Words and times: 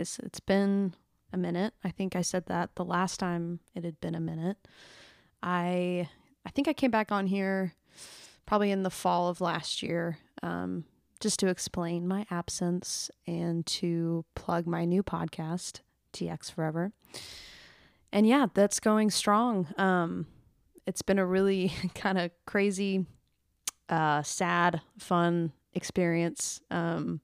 guys, 0.00 0.18
it's 0.22 0.40
been 0.40 0.94
a 1.30 1.36
minute. 1.36 1.74
I 1.84 1.90
think 1.90 2.16
I 2.16 2.22
said 2.22 2.46
that 2.46 2.74
the 2.74 2.86
last 2.86 3.20
time 3.20 3.60
it 3.74 3.84
had 3.84 4.00
been 4.00 4.14
a 4.14 4.20
minute. 4.20 4.56
I 5.42 6.08
I 6.46 6.50
think 6.50 6.68
I 6.68 6.72
came 6.72 6.90
back 6.90 7.12
on 7.12 7.26
here 7.26 7.74
probably 8.46 8.70
in 8.70 8.82
the 8.82 8.88
fall 8.88 9.28
of 9.28 9.42
last 9.42 9.82
year, 9.82 10.16
um, 10.42 10.84
just 11.20 11.38
to 11.40 11.48
explain 11.48 12.08
my 12.08 12.24
absence 12.30 13.10
and 13.26 13.66
to 13.66 14.24
plug 14.34 14.66
my 14.66 14.86
new 14.86 15.02
podcast, 15.02 15.80
TX 16.14 16.50
Forever. 16.50 16.92
And 18.10 18.26
yeah, 18.26 18.46
that's 18.54 18.80
going 18.80 19.10
strong. 19.10 19.66
Um, 19.76 20.26
it's 20.86 21.02
been 21.02 21.18
a 21.18 21.26
really 21.26 21.74
kind 21.94 22.16
of 22.16 22.30
crazy, 22.46 23.04
uh, 23.90 24.22
sad, 24.22 24.80
fun 24.98 25.52
experience. 25.74 26.62
Um, 26.70 27.20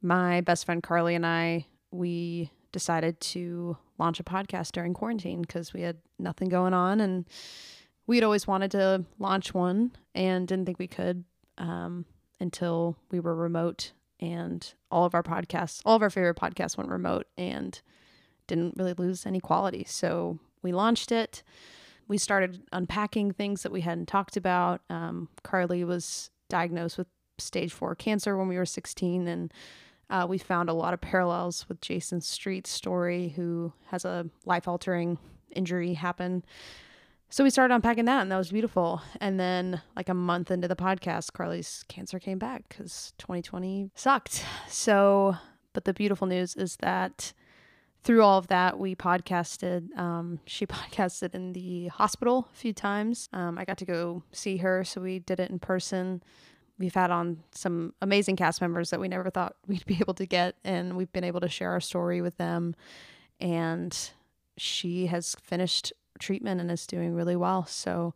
my 0.00 0.42
best 0.42 0.64
friend 0.64 0.80
Carly 0.80 1.16
and 1.16 1.26
I, 1.26 1.66
we 1.92 2.50
decided 2.72 3.20
to 3.20 3.76
launch 3.98 4.18
a 4.18 4.24
podcast 4.24 4.72
during 4.72 4.94
quarantine 4.94 5.42
because 5.42 5.72
we 5.72 5.82
had 5.82 5.98
nothing 6.18 6.48
going 6.48 6.74
on 6.74 7.00
and 7.00 7.26
we'd 8.06 8.24
always 8.24 8.46
wanted 8.46 8.70
to 8.70 9.04
launch 9.18 9.54
one 9.54 9.92
and 10.14 10.48
didn't 10.48 10.66
think 10.66 10.78
we 10.78 10.86
could 10.86 11.24
um, 11.58 12.04
until 12.40 12.96
we 13.10 13.20
were 13.20 13.34
remote 13.34 13.92
and 14.18 14.74
all 14.90 15.04
of 15.04 15.14
our 15.14 15.22
podcasts, 15.22 15.82
all 15.84 15.96
of 15.96 16.02
our 16.02 16.10
favorite 16.10 16.36
podcasts 16.36 16.76
went 16.76 16.90
remote 16.90 17.26
and 17.36 17.80
didn't 18.46 18.74
really 18.76 18.94
lose 18.94 19.26
any 19.26 19.40
quality. 19.40 19.84
So 19.86 20.38
we 20.62 20.72
launched 20.72 21.12
it. 21.12 21.42
We 22.08 22.18
started 22.18 22.62
unpacking 22.72 23.32
things 23.32 23.62
that 23.62 23.72
we 23.72 23.80
hadn't 23.80 24.06
talked 24.06 24.36
about. 24.36 24.80
Um, 24.90 25.28
Carly 25.42 25.84
was 25.84 26.30
diagnosed 26.48 26.98
with 26.98 27.06
stage 27.38 27.72
four 27.72 27.94
cancer 27.94 28.36
when 28.36 28.48
we 28.48 28.56
were 28.56 28.66
16 28.66 29.26
and 29.26 29.52
uh, 30.12 30.26
we 30.28 30.36
found 30.36 30.68
a 30.68 30.74
lot 30.74 30.92
of 30.92 31.00
parallels 31.00 31.66
with 31.68 31.80
Jason 31.80 32.20
Street's 32.20 32.70
story, 32.70 33.30
who 33.30 33.72
has 33.86 34.04
a 34.04 34.28
life 34.44 34.68
altering 34.68 35.16
injury 35.50 35.94
happen. 35.94 36.44
So 37.30 37.42
we 37.42 37.48
started 37.48 37.74
unpacking 37.74 38.04
that, 38.04 38.20
and 38.20 38.30
that 38.30 38.36
was 38.36 38.52
beautiful. 38.52 39.00
And 39.22 39.40
then, 39.40 39.80
like 39.96 40.10
a 40.10 40.14
month 40.14 40.50
into 40.50 40.68
the 40.68 40.76
podcast, 40.76 41.32
Carly's 41.32 41.82
cancer 41.88 42.18
came 42.18 42.38
back 42.38 42.68
because 42.68 43.14
2020 43.16 43.90
sucked. 43.94 44.44
So, 44.68 45.36
but 45.72 45.86
the 45.86 45.94
beautiful 45.94 46.26
news 46.26 46.56
is 46.56 46.76
that 46.80 47.32
through 48.04 48.22
all 48.22 48.36
of 48.36 48.48
that, 48.48 48.78
we 48.78 48.94
podcasted. 48.94 49.96
Um, 49.98 50.40
she 50.44 50.66
podcasted 50.66 51.34
in 51.34 51.54
the 51.54 51.86
hospital 51.86 52.48
a 52.52 52.56
few 52.56 52.74
times. 52.74 53.30
Um, 53.32 53.56
I 53.56 53.64
got 53.64 53.78
to 53.78 53.86
go 53.86 54.24
see 54.30 54.58
her, 54.58 54.84
so 54.84 55.00
we 55.00 55.20
did 55.20 55.40
it 55.40 55.48
in 55.48 55.58
person 55.58 56.22
we've 56.78 56.94
had 56.94 57.10
on 57.10 57.42
some 57.52 57.94
amazing 58.02 58.36
cast 58.36 58.60
members 58.60 58.90
that 58.90 59.00
we 59.00 59.08
never 59.08 59.30
thought 59.30 59.56
we'd 59.66 59.86
be 59.86 59.98
able 60.00 60.14
to 60.14 60.26
get 60.26 60.56
and 60.64 60.96
we've 60.96 61.12
been 61.12 61.24
able 61.24 61.40
to 61.40 61.48
share 61.48 61.70
our 61.70 61.80
story 61.80 62.20
with 62.20 62.36
them. 62.36 62.74
And 63.40 63.96
she 64.56 65.06
has 65.06 65.36
finished 65.42 65.92
treatment 66.18 66.60
and 66.60 66.70
is 66.70 66.86
doing 66.86 67.14
really 67.14 67.36
well. 67.36 67.66
So 67.66 68.14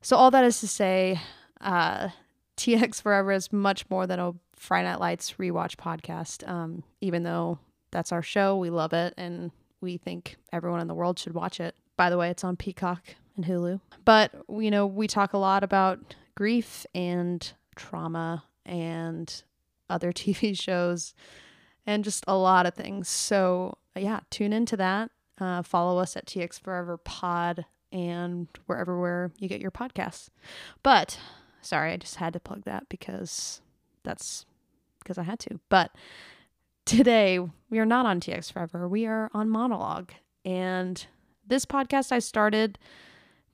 so 0.00 0.16
all 0.16 0.30
that 0.30 0.44
is 0.44 0.60
to 0.60 0.68
say 0.68 1.20
uh 1.60 2.08
tx 2.56 3.00
forever 3.00 3.30
is 3.32 3.52
much 3.52 3.88
more 3.88 4.06
than 4.06 4.18
a 4.18 4.34
friday 4.56 4.88
night 4.88 5.00
lights 5.00 5.34
rewatch 5.38 5.76
podcast. 5.76 6.48
Um 6.48 6.82
even 7.00 7.22
though 7.22 7.58
that's 7.90 8.12
our 8.12 8.22
show 8.22 8.56
we 8.56 8.70
love 8.70 8.92
it 8.92 9.14
and 9.16 9.50
we 9.80 9.96
think 9.96 10.36
everyone 10.52 10.80
in 10.80 10.88
the 10.88 10.94
world 10.94 11.18
should 11.18 11.34
watch 11.34 11.60
it. 11.60 11.74
By 11.96 12.10
the 12.10 12.18
way 12.18 12.30
it's 12.30 12.44
on 12.44 12.56
peacock 12.56 13.14
and 13.36 13.44
hulu. 13.44 13.80
But 14.04 14.32
you 14.48 14.70
know 14.70 14.86
we 14.86 15.06
talk 15.06 15.32
a 15.32 15.38
lot 15.38 15.62
about 15.62 16.14
grief 16.34 16.86
and 16.94 17.52
trauma 17.74 18.44
and 18.64 19.42
other 19.88 20.12
TV 20.12 20.58
shows 20.58 21.14
and 21.86 22.04
just 22.04 22.24
a 22.26 22.36
lot 22.36 22.66
of 22.66 22.74
things. 22.74 23.08
So, 23.08 23.78
yeah, 23.96 24.20
tune 24.30 24.52
into 24.52 24.76
that. 24.76 25.10
Uh, 25.38 25.62
follow 25.62 25.98
us 25.98 26.16
at 26.16 26.26
TX 26.26 26.60
Forever 26.60 26.96
Pod 26.96 27.64
and 27.90 28.48
wherever 28.66 28.98
where 28.98 29.32
you 29.38 29.48
get 29.48 29.60
your 29.60 29.70
podcasts. 29.70 30.28
But 30.82 31.18
sorry, 31.60 31.92
I 31.92 31.96
just 31.96 32.16
had 32.16 32.32
to 32.32 32.40
plug 32.40 32.64
that 32.64 32.88
because 32.88 33.60
that's 34.02 34.46
because 35.00 35.18
I 35.18 35.24
had 35.24 35.40
to. 35.40 35.60
But 35.68 35.90
today 36.84 37.38
we 37.70 37.78
are 37.78 37.86
not 37.86 38.06
on 38.06 38.20
TX 38.20 38.52
Forever. 38.52 38.88
We 38.88 39.06
are 39.06 39.30
on 39.34 39.50
Monologue. 39.50 40.12
And 40.44 41.04
this 41.46 41.64
podcast 41.64 42.12
I 42.12 42.18
started 42.18 42.78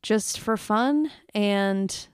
just 0.03 0.39
for 0.39 0.57
fun 0.57 1.11
and 1.35 2.09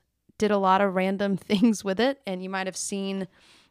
did 0.44 0.50
a 0.50 0.58
lot 0.58 0.82
of 0.82 0.94
random 0.94 1.36
things 1.50 1.82
with 1.82 1.98
it. 1.98 2.20
And 2.26 2.42
you 2.42 2.50
might 2.50 2.66
have 2.66 2.76
seen 2.76 3.28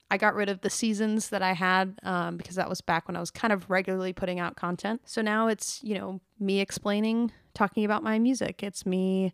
I 0.09 0.17
got 0.17 0.35
rid 0.35 0.49
of 0.49 0.61
the 0.61 0.69
seasons 0.69 1.29
that 1.29 1.41
I 1.41 1.53
had 1.53 1.97
um, 2.03 2.37
because 2.37 2.55
that 2.55 2.69
was 2.69 2.81
back 2.81 3.07
when 3.07 3.15
I 3.15 3.19
was 3.19 3.31
kind 3.31 3.51
of 3.51 3.69
regularly 3.69 4.13
putting 4.13 4.39
out 4.39 4.55
content. 4.55 5.01
So 5.05 5.21
now 5.21 5.47
it's, 5.47 5.83
you 5.83 5.97
know, 5.97 6.19
me 6.39 6.59
explaining, 6.59 7.31
talking 7.55 7.83
about 7.83 8.03
my 8.03 8.19
music. 8.19 8.61
It's 8.61 8.85
me 8.85 9.33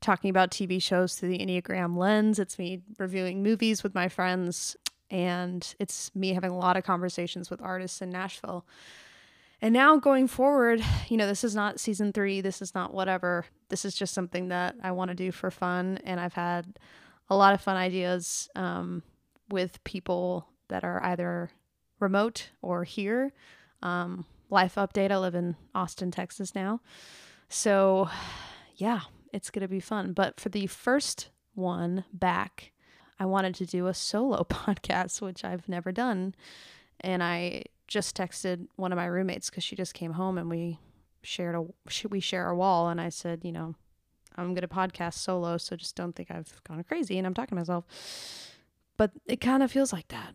talking 0.00 0.28
about 0.28 0.50
TV 0.50 0.82
shows 0.82 1.14
through 1.14 1.30
the 1.30 1.38
Enneagram 1.38 1.96
lens. 1.96 2.38
It's 2.38 2.58
me 2.58 2.82
reviewing 2.98 3.42
movies 3.42 3.82
with 3.82 3.94
my 3.94 4.08
friends. 4.08 4.76
And 5.10 5.74
it's 5.78 6.14
me 6.14 6.34
having 6.34 6.50
a 6.50 6.58
lot 6.58 6.76
of 6.76 6.84
conversations 6.84 7.48
with 7.48 7.62
artists 7.62 8.02
in 8.02 8.10
Nashville. 8.10 8.66
And 9.62 9.72
now 9.72 9.96
going 9.96 10.28
forward, 10.28 10.82
you 11.08 11.16
know, 11.16 11.26
this 11.26 11.44
is 11.44 11.54
not 11.54 11.80
season 11.80 12.12
three, 12.12 12.40
this 12.40 12.60
is 12.60 12.74
not 12.74 12.92
whatever. 12.92 13.46
This 13.70 13.84
is 13.84 13.94
just 13.94 14.12
something 14.12 14.48
that 14.48 14.74
I 14.82 14.92
want 14.92 15.10
to 15.10 15.14
do 15.14 15.32
for 15.32 15.50
fun. 15.50 15.98
And 16.04 16.20
I've 16.20 16.34
had 16.34 16.78
a 17.28 17.36
lot 17.36 17.54
of 17.54 17.60
fun 17.60 17.76
ideas 17.76 18.48
um, 18.54 19.02
with 19.48 19.82
people 19.84 20.46
that 20.68 20.84
are 20.84 21.02
either 21.02 21.50
remote 22.00 22.50
or 22.60 22.84
here. 22.84 23.32
Um, 23.82 24.26
life 24.50 24.74
update 24.74 25.10
I 25.10 25.16
live 25.18 25.34
in 25.34 25.56
Austin, 25.74 26.10
Texas 26.10 26.54
now. 26.54 26.80
So, 27.48 28.08
yeah, 28.76 29.00
it's 29.32 29.50
going 29.50 29.62
to 29.62 29.68
be 29.68 29.80
fun. 29.80 30.12
But 30.12 30.38
for 30.38 30.48
the 30.48 30.66
first 30.66 31.30
one 31.54 32.04
back, 32.12 32.72
I 33.18 33.26
wanted 33.26 33.54
to 33.56 33.66
do 33.66 33.86
a 33.86 33.94
solo 33.94 34.44
podcast, 34.50 35.20
which 35.20 35.44
I've 35.44 35.68
never 35.68 35.92
done. 35.92 36.34
And 37.00 37.22
I 37.22 37.64
just 37.86 38.16
texted 38.16 38.66
one 38.76 38.92
of 38.92 38.96
my 38.96 39.06
roommates 39.06 39.50
because 39.50 39.64
she 39.64 39.76
just 39.76 39.94
came 39.94 40.12
home 40.12 40.38
and 40.38 40.48
we 40.48 40.78
shared 41.22 41.54
a 41.54 41.66
should 41.88 42.10
we 42.10 42.20
share 42.20 42.48
a 42.48 42.56
wall 42.56 42.88
and 42.88 43.00
I 43.00 43.08
said, 43.08 43.44
you 43.44 43.52
know, 43.52 43.74
I'm 44.36 44.54
gonna 44.54 44.68
podcast 44.68 45.14
solo, 45.14 45.56
so 45.56 45.76
just 45.76 45.96
don't 45.96 46.14
think 46.14 46.30
I've 46.30 46.62
gone 46.64 46.82
crazy 46.84 47.18
and 47.18 47.26
I'm 47.26 47.34
talking 47.34 47.56
to 47.56 47.60
myself. 47.60 47.84
But 48.96 49.12
it 49.26 49.40
kind 49.40 49.62
of 49.62 49.72
feels 49.72 49.92
like 49.92 50.08
that. 50.08 50.34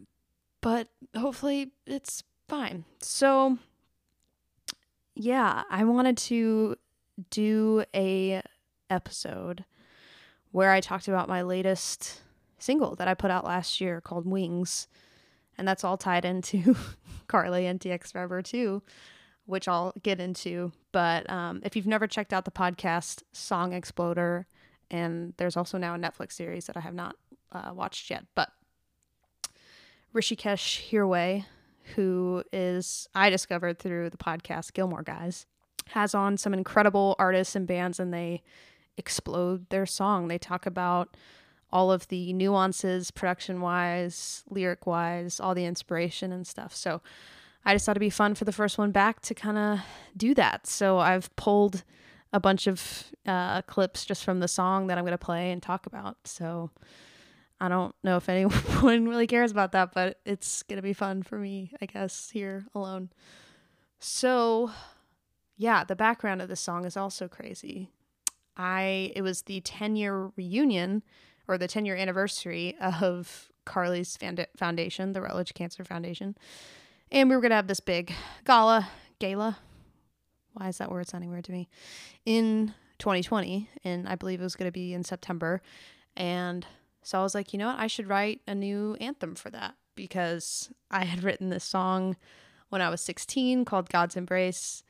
But 0.62 0.90
hopefully 1.16 1.72
it's 1.86 2.24
fine. 2.48 2.86
So 3.02 3.58
yeah, 5.16 5.64
I 5.70 5.84
wanted 5.84 6.18
to 6.18 6.76
do 7.30 7.84
a 7.96 8.42
episode 8.90 9.66
where 10.52 10.72
I 10.72 10.82
talked 10.82 11.08
about 11.08 11.30
my 11.30 11.42
latest 11.42 12.22
single 12.58 12.96
that 12.96 13.08
I 13.08 13.14
put 13.14 13.32
out 13.32 13.46
last 13.46 13.80
year 13.80 14.02
called 14.02 14.26
Wings 14.26 14.88
and 15.58 15.68
that's 15.68 15.84
all 15.84 15.98
tied 15.98 16.26
into 16.26 16.76
Carly 17.28 17.66
and 17.66 17.80
TX 17.80 18.12
Forever 18.12 18.42
too, 18.42 18.82
which 19.46 19.68
I'll 19.68 19.94
get 20.04 20.20
into. 20.20 20.72
But 20.92 21.30
um, 21.30 21.62
if 21.64 21.76
you've 21.76 21.88
never 21.88 22.08
checked 22.08 22.34
out 22.34 22.46
the 22.46 22.52
podcast 22.52 23.24
Song 23.32 23.74
Exploder, 23.74 24.48
and 24.92 25.34
there's 25.38 25.58
also 25.58 25.78
now 25.78 25.96
a 25.96 25.98
Netflix 25.98 26.34
series 26.34 26.66
that 26.66 26.78
I 26.78 26.82
have 26.82 26.94
not 26.94 27.16
uh, 27.52 27.72
watched 27.74 28.10
yet, 28.10 28.26
but 28.36 28.50
Hrishikesh 30.14 30.90
Hirway, 30.90 31.46
who 31.96 32.44
is 32.52 33.08
I 33.14 33.30
discovered 33.30 33.80
through 33.80 34.10
the 34.10 34.18
podcast 34.18 34.74
Gilmore 34.74 35.04
Guys, 35.04 35.46
has 35.90 36.16
on 36.16 36.38
some 36.38 36.54
incredible 36.54 37.16
artists 37.20 37.56
and 37.56 37.68
bands, 37.68 38.00
and 38.00 38.14
they 38.14 38.42
explode 38.98 39.70
their 39.70 39.86
song. 39.86 40.28
They 40.28 40.38
talk 40.38 40.66
about 40.66 41.18
all 41.72 41.92
of 41.92 42.08
the 42.08 42.32
nuances, 42.32 43.12
production 43.12 43.60
wise, 43.60 44.44
lyric 44.50 44.88
wise, 44.88 45.40
all 45.40 45.54
the 45.54 45.66
inspiration 45.66 46.32
and 46.32 46.48
stuff. 46.48 46.74
So 46.74 47.02
I 47.66 47.74
just 47.74 47.86
thought 47.86 47.94
it'd 47.94 48.00
be 48.02 48.10
fun 48.10 48.36
for 48.36 48.46
the 48.46 48.52
first 48.52 48.78
one 48.78 48.92
back 48.92 49.22
to 49.22 49.34
kind 49.34 49.58
of 49.58 49.80
do 50.16 50.34
that. 50.36 50.68
So 50.68 51.00
I've 51.00 51.36
pulled 51.36 51.84
a 52.32 52.40
bunch 52.40 52.68
of 52.68 53.06
uh, 53.26 53.62
clips 53.64 54.06
just 54.06 54.24
from 54.24 54.40
the 54.40 54.48
song 54.48 54.88
that 54.88 54.98
I'm 54.98 55.04
going 55.04 55.12
to 55.12 55.18
play 55.18 55.52
and 55.52 55.64
talk 55.64 55.86
about. 55.86 56.18
So 56.26 56.70
I 57.60 57.70
don't 57.70 57.96
know 58.04 58.18
if 58.18 58.30
anyone 58.30 59.08
really 59.08 59.28
cares 59.28 59.52
about 59.52 59.72
that, 59.72 59.94
but 59.94 60.20
it's 60.26 60.64
going 60.64 60.78
to 60.78 60.84
be 60.84 60.94
fun 60.94 61.24
for 61.24 61.38
me, 61.38 61.72
I 61.82 61.86
guess, 61.86 62.30
here 62.30 62.66
alone. 62.76 63.10
So, 64.00 64.72
yeah, 65.58 65.84
the 65.84 65.96
background 65.96 66.42
of 66.42 66.50
the 66.50 66.56
song 66.56 66.86
is 66.86 66.98
also 66.98 67.28
crazy. 67.28 67.92
I 68.58 69.12
it 69.16 69.22
was 69.22 69.44
the 69.44 69.62
10 69.62 69.96
year 69.96 70.32
reunion 70.36 71.04
or 71.48 71.58
the 71.58 71.68
10 71.68 71.86
year 71.86 71.96
anniversary 71.96 72.76
of 72.80 73.50
Carly's 73.66 74.18
foundation, 74.56 75.14
the 75.14 75.22
Rutledge 75.22 75.54
Cancer 75.54 75.84
Foundation. 75.84 76.38
And 77.16 77.30
we 77.30 77.36
were 77.38 77.42
going 77.42 77.52
to 77.52 77.56
have 77.56 77.68
this 77.68 77.80
big 77.80 78.14
gala, 78.44 78.90
gala. 79.20 79.58
Why 80.52 80.68
is 80.68 80.80
that 80.80 80.92
word 80.92 81.08
sounding 81.08 81.32
weird 81.32 81.46
to 81.46 81.54
me? 81.54 81.70
In 82.26 82.74
2020. 83.00 83.70
And 83.86 84.06
I 84.10 84.16
believe 84.16 84.42
it 84.42 84.44
was 84.44 84.58
going 84.58 84.68
to 84.68 84.74
be 84.74 84.94
in 84.94 85.06
September. 85.06 85.62
And 86.18 86.68
so 87.04 87.18
I 87.18 87.24
was 87.24 87.34
like, 87.34 87.54
you 87.54 87.60
know 87.60 87.68
what? 87.68 87.80
I 87.80 87.88
should 87.88 88.10
write 88.10 88.42
a 88.46 88.54
new 88.54 88.98
anthem 89.00 89.34
for 89.36 89.50
that 89.52 89.76
because 89.96 90.70
I 90.92 91.06
had 91.06 91.24
written 91.24 91.48
this 91.48 91.64
song 91.64 92.18
when 92.68 92.82
I 92.82 92.90
was 92.90 93.00
16 93.00 93.64
called 93.64 93.90
God's 93.90 94.18
Embrace 94.18 94.84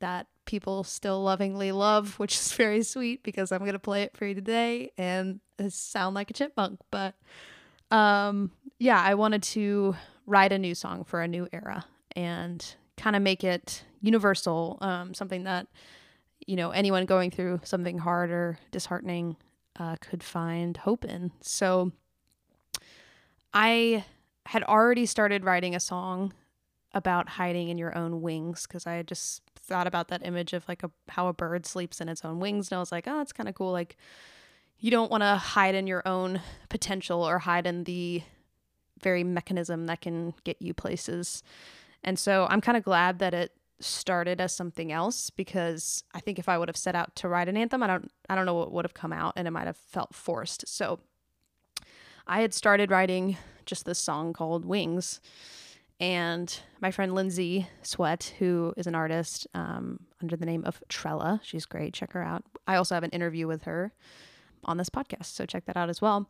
that 0.00 0.26
people 0.46 0.82
still 0.82 1.22
lovingly 1.22 1.70
love, 1.70 2.18
which 2.18 2.34
is 2.34 2.52
very 2.54 2.82
sweet 2.82 3.22
because 3.22 3.52
I'm 3.52 3.60
going 3.60 3.72
to 3.74 3.78
play 3.78 4.02
it 4.02 4.16
for 4.16 4.26
you 4.26 4.34
today 4.34 4.90
and 4.98 5.38
it 5.60 5.72
sound 5.72 6.16
like 6.16 6.28
a 6.28 6.34
chipmunk, 6.34 6.80
but 6.90 7.14
um 7.90 8.50
yeah, 8.80 9.00
I 9.00 9.14
wanted 9.14 9.42
to 9.44 9.96
write 10.28 10.52
a 10.52 10.58
new 10.58 10.74
song 10.74 11.04
for 11.04 11.22
a 11.22 11.28
new 11.28 11.48
era 11.52 11.84
and 12.14 12.74
kind 12.96 13.16
of 13.16 13.22
make 13.22 13.42
it 13.42 13.82
universal, 14.00 14.78
um 14.80 15.14
something 15.14 15.44
that 15.44 15.66
you 16.46 16.56
know, 16.56 16.70
anyone 16.70 17.04
going 17.04 17.30
through 17.30 17.60
something 17.62 17.98
hard 17.98 18.30
or 18.30 18.58
disheartening 18.70 19.36
uh, 19.78 19.96
could 20.00 20.22
find 20.22 20.78
hope 20.78 21.04
in. 21.04 21.30
So 21.40 21.92
I 23.52 24.04
had 24.46 24.62
already 24.64 25.04
started 25.04 25.44
writing 25.44 25.74
a 25.74 25.80
song 25.80 26.32
about 26.94 27.28
hiding 27.28 27.68
in 27.68 27.76
your 27.76 27.96
own 27.96 28.22
wings 28.22 28.66
because 28.66 28.86
I 28.86 29.02
just 29.02 29.42
thought 29.56 29.86
about 29.86 30.08
that 30.08 30.24
image 30.24 30.54
of 30.54 30.66
like 30.68 30.82
a 30.82 30.90
how 31.08 31.28
a 31.28 31.34
bird 31.34 31.66
sleeps 31.66 32.00
in 32.00 32.08
its 32.08 32.24
own 32.24 32.40
wings 32.40 32.70
and 32.70 32.76
I 32.76 32.80
was 32.80 32.90
like, 32.90 33.06
oh, 33.06 33.20
it's 33.20 33.32
kind 33.32 33.48
of 33.48 33.54
cool. 33.54 33.72
Like 33.72 33.96
you 34.78 34.90
don't 34.90 35.10
want 35.10 35.22
to 35.22 35.36
hide 35.36 35.74
in 35.74 35.86
your 35.86 36.06
own 36.08 36.40
potential 36.70 37.22
or 37.28 37.40
hide 37.40 37.66
in 37.66 37.84
the 37.84 38.22
very 39.00 39.24
mechanism 39.24 39.86
that 39.86 40.00
can 40.00 40.34
get 40.44 40.60
you 40.60 40.74
places. 40.74 41.42
And 42.04 42.18
so 42.18 42.46
I'm 42.50 42.60
kind 42.60 42.76
of 42.76 42.84
glad 42.84 43.18
that 43.18 43.34
it 43.34 43.52
started 43.80 44.40
as 44.40 44.52
something 44.54 44.90
else 44.90 45.30
because 45.30 46.02
I 46.12 46.20
think 46.20 46.38
if 46.38 46.48
I 46.48 46.58
would 46.58 46.68
have 46.68 46.76
set 46.76 46.94
out 46.94 47.14
to 47.16 47.28
write 47.28 47.48
an 47.48 47.56
anthem, 47.56 47.82
I 47.82 47.86
don't 47.86 48.10
I 48.28 48.34
don't 48.34 48.46
know 48.46 48.54
what 48.54 48.72
would 48.72 48.84
have 48.84 48.94
come 48.94 49.12
out 49.12 49.34
and 49.36 49.46
it 49.46 49.52
might 49.52 49.66
have 49.66 49.76
felt 49.76 50.14
forced. 50.14 50.66
So 50.68 51.00
I 52.26 52.40
had 52.40 52.52
started 52.52 52.90
writing 52.90 53.36
just 53.66 53.84
this 53.84 53.98
song 53.98 54.32
called 54.32 54.64
Wings 54.64 55.20
and 56.00 56.60
my 56.80 56.90
friend 56.90 57.14
Lindsay 57.14 57.66
Sweat, 57.82 58.34
who 58.38 58.72
is 58.76 58.86
an 58.86 58.94
artist 58.94 59.46
um, 59.54 60.00
under 60.22 60.36
the 60.36 60.46
name 60.46 60.64
of 60.64 60.82
Trella, 60.88 61.40
she's 61.42 61.66
great. 61.66 61.92
Check 61.92 62.12
her 62.12 62.22
out. 62.22 62.44
I 62.66 62.76
also 62.76 62.94
have 62.94 63.02
an 63.02 63.10
interview 63.10 63.48
with 63.48 63.64
her 63.64 63.92
on 64.64 64.76
this 64.76 64.90
podcast, 64.90 65.26
so 65.26 65.44
check 65.44 65.64
that 65.66 65.76
out 65.76 65.88
as 65.88 66.00
well. 66.00 66.28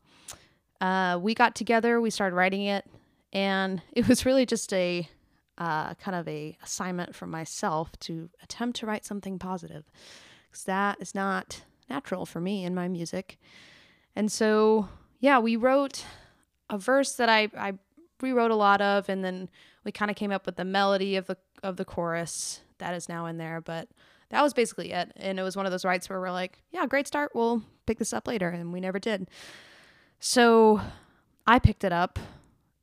Uh, 0.81 1.19
we 1.21 1.35
got 1.35 1.55
together, 1.55 2.01
we 2.01 2.11
started 2.11 2.37
writing 2.37 2.65
it, 2.65 2.87
and 3.33 3.83
it 3.93 4.09
was 4.09 4.27
really 4.27 4.47
just 4.47 4.73
a 4.73 5.09
uh, 5.59 5.95
kind 5.95 6.15
of 6.17 6.29
a 6.29 6.57
assignment 6.63 7.15
for 7.15 7.27
myself 7.27 7.99
to 7.99 8.31
attempt 8.43 8.79
to 8.79 8.87
write 8.87 9.05
something 9.05 9.39
positive, 9.39 9.85
because 10.51 10.65
that 10.65 10.99
is 11.01 11.15
not 11.15 11.63
natural 11.91 12.27
for 12.27 12.41
me 12.41 12.65
in 12.65 12.75
my 12.75 12.87
music. 12.87 13.39
And 14.15 14.31
so, 14.31 14.89
yeah, 15.21 15.39
we 15.39 15.57
wrote 15.57 16.05
a 16.71 16.79
verse 16.79 17.13
that 17.15 17.29
I, 17.29 17.49
I 17.57 17.75
rewrote 18.21 18.51
a 18.51 18.57
lot 18.57 18.81
of, 18.81 19.09
and 19.09 19.25
then 19.25 19.49
we 19.85 19.93
kind 19.93 20.11
of 20.11 20.17
came 20.17 20.31
up 20.31 20.47
with 20.47 20.57
the 20.57 20.65
melody 20.65 21.17
of 21.17 21.27
the 21.27 21.37
of 21.63 21.77
the 21.77 21.85
chorus 21.85 22.61
that 22.79 22.95
is 22.95 23.09
now 23.09 23.27
in 23.27 23.39
there. 23.39 23.61
But 23.61 23.89
that 24.31 24.43
was 24.43 24.55
basically 24.55 24.93
it, 24.93 25.13
and 25.17 25.39
it 25.39 25.43
was 25.43 25.57
one 25.57 25.67
of 25.67 25.73
those 25.73 25.85
writes 25.85 26.09
where 26.09 26.21
we're 26.21 26.31
like, 26.31 26.63
yeah, 26.71 26.87
great 26.87 27.07
start. 27.07 27.33
We'll 27.35 27.63
pick 27.87 27.99
this 27.99 28.13
up 28.13 28.29
later, 28.29 28.49
and 28.49 28.73
we 28.73 28.81
never 28.81 28.99
did. 28.99 29.29
So 30.21 30.81
I 31.47 31.59
picked 31.59 31.85
it 31.85 31.93
up 31.93 32.19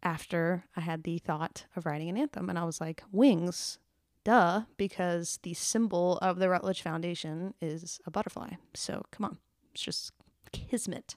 after 0.02 0.66
I 0.76 0.82
had 0.82 1.04
the 1.04 1.18
thought 1.18 1.66
of 1.76 1.86
writing 1.86 2.10
an 2.10 2.18
anthem, 2.18 2.50
and 2.50 2.58
I 2.58 2.64
was 2.64 2.80
like, 2.80 3.04
wings. 3.12 3.80
Duh, 4.24 4.64
because 4.78 5.40
the 5.44 5.54
symbol 5.54 6.18
of 6.18 6.40
the 6.40 6.50
Rutledge 6.50 6.82
Foundation 6.82 7.54
is 7.62 8.00
a 8.08 8.12
butterfly. 8.12 8.54
So 8.74 9.04
come 9.12 9.26
on, 9.26 9.38
it's 9.72 9.84
just 9.84 10.14
kismet. 10.52 11.16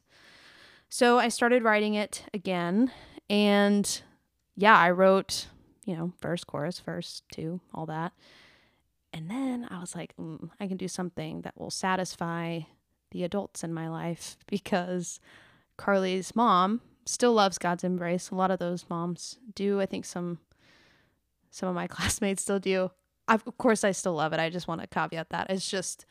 So 0.91 1.19
I 1.19 1.29
started 1.29 1.63
writing 1.63 1.95
it 1.95 2.25
again, 2.35 2.93
and 3.31 4.03
yeah, 4.57 4.77
I 4.77 4.91
wrote, 4.91 5.47
you 5.85 5.97
know, 5.97 6.13
verse, 6.21 6.45
chorus, 6.45 6.81
verse, 6.81 7.23
two, 7.33 7.61
all 7.73 7.87
that. 7.87 8.13
And 9.13 9.31
then 9.31 9.67
I 9.71 9.81
was 9.81 9.95
like, 9.95 10.15
mm, 10.17 10.51
I 10.61 10.67
can 10.67 10.77
do 10.77 10.89
something 10.89 11.43
that 11.43 11.59
will 11.59 11.71
satisfy 11.71 12.61
the 13.11 13.25
adults 13.25 13.65
in 13.65 13.73
my 13.73 13.89
life 13.89 14.37
because 14.47 15.21
Carly's 15.79 16.37
mom 16.37 16.83
still 17.07 17.33
loves 17.33 17.57
God's 17.57 17.85
embrace. 17.85 18.29
A 18.29 18.35
lot 18.35 18.51
of 18.51 18.59
those 18.59 18.85
moms 18.91 19.39
do. 19.55 19.81
I 19.81 19.87
think 19.87 20.05
some 20.05 20.39
some 21.51 21.71
of 21.71 21.75
my 21.75 21.87
classmates 21.89 22.43
still 22.43 22.59
do. 22.59 22.91
I've, 23.27 23.47
of 23.47 23.57
course, 23.57 23.85
I 23.85 23.93
still 23.93 24.15
love 24.15 24.33
it. 24.35 24.41
I 24.41 24.51
just 24.51 24.69
want 24.69 24.83
to 24.83 24.87
caveat 24.87 25.31
that 25.31 25.49
it's 25.49 25.69
just 25.69 26.05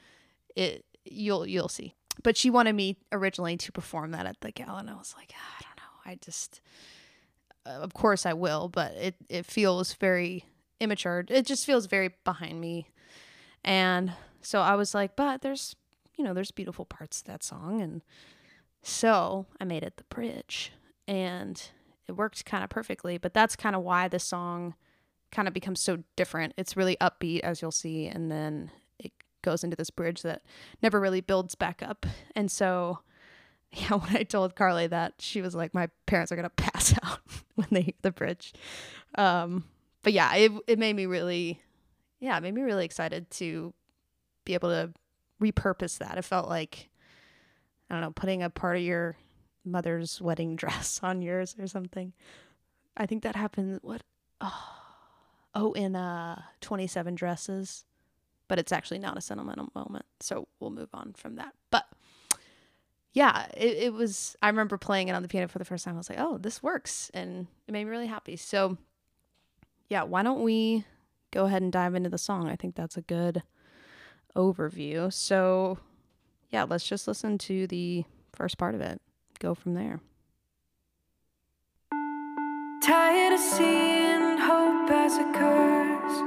it. 0.56 0.84
You'll 1.06 1.46
you'll 1.46 1.70
see. 1.70 1.94
But 2.24 2.36
she 2.36 2.50
wanted 2.50 2.74
me 2.74 2.98
originally 3.12 3.58
to 3.58 3.72
perform 3.72 4.12
that 4.12 4.26
at 4.26 4.42
the 4.42 4.52
gala, 4.52 4.80
and 4.80 4.90
I 4.90 4.96
was 4.96 5.14
like, 5.16 5.32
ah, 5.36 5.56
I 5.60 5.64
don't 5.64 5.78
know. 5.78 6.12
I 6.12 6.18
just 6.24 6.62
uh, 7.68 7.82
of 7.82 7.94
course 7.94 8.26
I 8.26 8.34
will, 8.34 8.70
but 8.70 8.94
it 8.94 9.16
it 9.30 9.46
feels 9.46 9.94
very 9.94 10.46
immature. 10.80 11.26
It 11.28 11.46
just 11.46 11.66
feels 11.66 11.86
very 11.86 12.16
behind 12.24 12.60
me. 12.60 12.88
And 13.64 14.14
so 14.42 14.62
I 14.62 14.76
was 14.76 14.96
like, 14.96 15.16
but 15.16 15.42
there's 15.42 15.76
you 16.16 16.24
know, 16.24 16.34
there's 16.34 16.52
beautiful 16.52 16.86
parts 16.86 17.22
to 17.22 17.28
that 17.32 17.44
song 17.44 17.82
and 17.82 18.02
so 18.88 19.46
I 19.60 19.66
made 19.66 19.84
it 19.84 19.98
the 19.98 20.04
bridge 20.06 20.72
and 21.08 21.62
it 22.08 22.14
worked 22.14 22.46
kind 22.46 22.64
of 22.64 22.70
perfectly, 22.70 23.18
but 23.18 23.34
that's 23.34 23.56
kind 23.56 23.76
of 23.76 23.84
why 23.84 24.08
the 24.08 24.20
song 24.20 24.76
kind 25.32 25.48
of 25.48 25.54
becomes 25.54 25.80
so 25.80 26.04
different. 26.16 26.54
It's 26.58 26.78
really 26.78 26.98
upbeat 27.02 27.42
as 27.42 27.62
you'll 27.62 27.72
see 27.72 28.08
and 28.08 28.32
then 28.32 28.72
it 29.00 29.12
goes 29.42 29.64
into 29.64 29.76
this 29.76 29.90
bridge 29.90 30.22
that 30.22 30.42
never 30.82 31.00
really 31.00 31.22
builds 31.22 31.56
back 31.56 31.84
up. 31.84 32.06
And 32.36 32.50
so 32.50 33.00
yeah, 33.72 33.94
when 33.96 34.16
I 34.16 34.24
told 34.24 34.56
Carly 34.56 34.88
that, 34.88 35.16
she 35.20 35.42
was 35.42 35.54
like, 35.54 35.74
"My 35.74 35.90
parents 36.06 36.32
are 36.32 36.36
gonna 36.36 36.50
pass 36.56 36.94
out 37.04 37.20
when 37.56 37.68
they 37.72 37.82
hear 37.82 37.94
the 38.02 38.12
bridge." 38.12 38.54
Um, 39.16 39.66
but 40.04 40.14
yeah, 40.14 40.34
it 40.36 40.52
it 40.68 40.80
made 40.80 40.96
me 40.96 41.06
really, 41.06 41.60
yeah, 42.20 42.38
it 42.38 42.42
made 42.42 42.54
me 42.54 42.62
really 42.62 42.86
excited 42.86 43.30
to 43.32 43.74
be 44.46 44.54
able 44.54 44.70
to 44.70 44.94
repurpose 45.42 45.98
that. 45.98 46.18
It 46.18 46.24
felt 46.24 46.48
like, 46.48 46.90
I 47.90 47.96
don't 47.96 48.02
know, 48.02 48.12
putting 48.12 48.44
a 48.44 48.50
part 48.50 48.78
of 48.78 48.84
your 48.84 49.16
mother's 49.66 50.22
wedding 50.22 50.56
dress 50.58 51.00
on 51.04 51.22
yours 51.22 51.56
or 51.60 51.68
something. 51.68 52.14
I 52.96 53.06
think 53.06 53.24
that 53.24 53.36
happened. 53.36 53.80
What? 53.82 54.02
Oh, 54.42 54.76
oh, 55.56 55.72
in 55.74 55.96
uh, 55.96 56.42
twenty 56.62 56.88
seven 56.88 57.16
dresses, 57.16 57.86
but 58.48 58.60
it's 58.60 58.72
actually 58.72 59.00
not 59.00 59.18
a 59.18 59.22
sentimental 59.22 59.70
moment. 59.76 60.06
So 60.20 60.48
we'll 60.60 60.72
move 60.72 60.90
on 60.94 61.14
from 61.14 61.36
that. 61.36 61.54
But 61.70 61.86
yeah, 63.18 63.48
it, 63.56 63.78
it 63.78 63.94
was, 63.94 64.36
I 64.44 64.48
remember 64.50 64.78
playing 64.78 65.08
it 65.08 65.16
on 65.16 65.24
the 65.24 65.28
piano 65.28 65.48
for 65.48 65.58
the 65.58 65.66
first 65.66 65.84
time. 65.84 65.96
I 65.96 65.98
was 65.98 66.08
like, 66.08 66.20
oh, 66.20 66.38
this 66.38 66.62
works. 66.62 67.10
And 67.16 67.48
it 67.68 67.72
made 67.72 67.86
me 67.86 67.90
really 67.90 68.06
happy. 68.06 68.36
So, 68.36 68.78
yeah, 69.90 70.04
why 70.04 70.22
don't 70.22 70.44
we 70.44 70.86
go 71.32 71.46
ahead 71.46 71.64
and 71.64 71.72
dive 71.72 71.96
into 71.96 72.10
the 72.10 72.20
song? 72.20 72.48
I 72.48 72.56
think 72.56 72.76
that's 72.76 72.96
a 72.96 73.02
good 73.02 73.42
overview. 74.36 75.12
So, 75.12 75.80
yeah, 76.50 76.64
let's 76.64 76.88
just 76.88 77.08
listen 77.08 77.38
to 77.40 77.68
the 77.68 78.06
first 78.34 78.58
part 78.58 78.76
of 78.76 78.82
it. 78.82 79.02
Go 79.40 79.54
from 79.54 79.74
there. 79.74 80.00
Tired 82.84 83.34
of 83.34 83.40
seeing 83.40 84.38
hope 84.38 84.90
as 84.92 85.18
a 85.18 85.32
curse. 85.34 86.22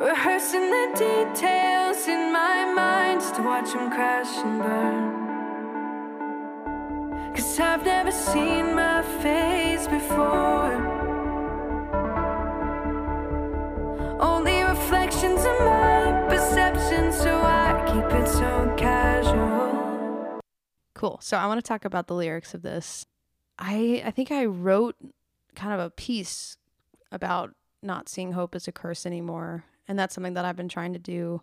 Rehearsing 0.00 0.70
the 0.70 0.86
details 0.94 2.06
in 2.08 2.32
my 2.32 2.72
mind 2.74 3.20
to 3.34 3.42
watch 3.42 3.72
them 3.72 3.90
crash 3.90 4.36
and 4.44 4.62
burn. 4.62 5.26
Cause 7.34 7.60
I've 7.60 7.84
never 7.84 8.10
seen 8.10 8.74
my 8.74 9.02
face 9.22 9.86
before. 9.88 10.85
Cool. 21.06 21.18
So 21.22 21.36
I 21.36 21.46
want 21.46 21.58
to 21.58 21.68
talk 21.68 21.84
about 21.84 22.08
the 22.08 22.14
lyrics 22.14 22.52
of 22.52 22.62
this. 22.62 23.06
I 23.58 24.02
I 24.04 24.10
think 24.10 24.32
I 24.32 24.44
wrote 24.44 24.96
kind 25.54 25.72
of 25.72 25.78
a 25.78 25.90
piece 25.90 26.56
about 27.12 27.54
not 27.80 28.08
seeing 28.08 28.32
hope 28.32 28.54
as 28.56 28.66
a 28.66 28.72
curse 28.72 29.06
anymore 29.06 29.64
and 29.86 29.96
that's 29.98 30.14
something 30.14 30.34
that 30.34 30.44
I've 30.44 30.56
been 30.56 30.68
trying 30.68 30.92
to 30.94 30.98
do 30.98 31.42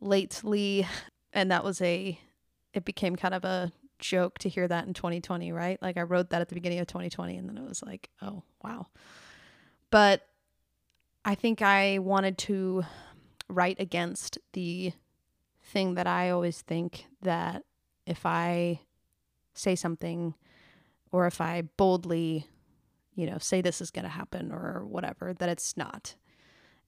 lately 0.00 0.86
and 1.32 1.50
that 1.50 1.64
was 1.64 1.82
a 1.82 2.18
it 2.72 2.84
became 2.84 3.16
kind 3.16 3.34
of 3.34 3.44
a 3.44 3.72
joke 3.98 4.38
to 4.38 4.48
hear 4.48 4.68
that 4.68 4.86
in 4.86 4.94
2020 4.94 5.50
right 5.52 5.82
like 5.82 5.96
I 5.96 6.02
wrote 6.02 6.30
that 6.30 6.40
at 6.40 6.48
the 6.48 6.54
beginning 6.54 6.78
of 6.78 6.86
2020 6.86 7.36
and 7.36 7.48
then 7.48 7.58
it 7.58 7.68
was 7.68 7.82
like 7.82 8.08
oh 8.22 8.44
wow 8.62 8.86
but 9.90 10.26
I 11.24 11.34
think 11.34 11.60
I 11.60 11.98
wanted 11.98 12.38
to 12.38 12.84
write 13.48 13.80
against 13.80 14.38
the 14.52 14.92
thing 15.64 15.94
that 15.94 16.06
I 16.06 16.30
always 16.30 16.62
think 16.62 17.06
that 17.22 17.64
if 18.06 18.24
I 18.24 18.80
say 19.54 19.74
something 19.74 20.34
or 21.12 21.26
if 21.26 21.40
I 21.40 21.62
boldly, 21.76 22.46
you 23.14 23.26
know, 23.26 23.38
say 23.38 23.60
this 23.60 23.80
is 23.80 23.90
going 23.90 24.04
to 24.04 24.10
happen 24.10 24.52
or 24.52 24.84
whatever, 24.86 25.32
that 25.34 25.48
it's 25.48 25.76
not. 25.76 26.14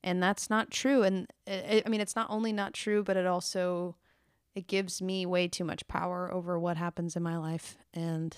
And 0.02 0.22
that's 0.22 0.48
not 0.48 0.70
true. 0.70 1.02
And 1.02 1.26
it, 1.46 1.82
I 1.84 1.88
mean, 1.88 2.00
it's 2.00 2.16
not 2.16 2.30
only 2.30 2.52
not 2.52 2.72
true, 2.72 3.02
but 3.02 3.16
it 3.16 3.26
also 3.26 3.96
it 4.54 4.66
gives 4.66 5.00
me 5.00 5.24
way 5.24 5.46
too 5.46 5.64
much 5.64 5.86
power 5.86 6.32
over 6.32 6.58
what 6.58 6.76
happens 6.76 7.14
in 7.16 7.22
my 7.22 7.36
life. 7.36 7.76
And 7.94 8.36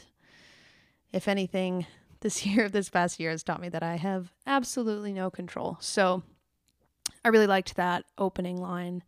if 1.12 1.28
anything, 1.28 1.86
this 2.20 2.44
year, 2.44 2.68
this 2.68 2.90
past 2.90 3.18
year 3.18 3.30
has 3.30 3.42
taught 3.42 3.60
me 3.60 3.70
that 3.70 3.82
I 3.82 3.96
have 3.96 4.32
absolutely 4.46 5.12
no 5.12 5.30
control. 5.30 5.78
So 5.80 6.22
I 7.24 7.28
really 7.28 7.46
liked 7.46 7.76
that 7.76 8.04
opening 8.18 8.60
line. 8.60 9.02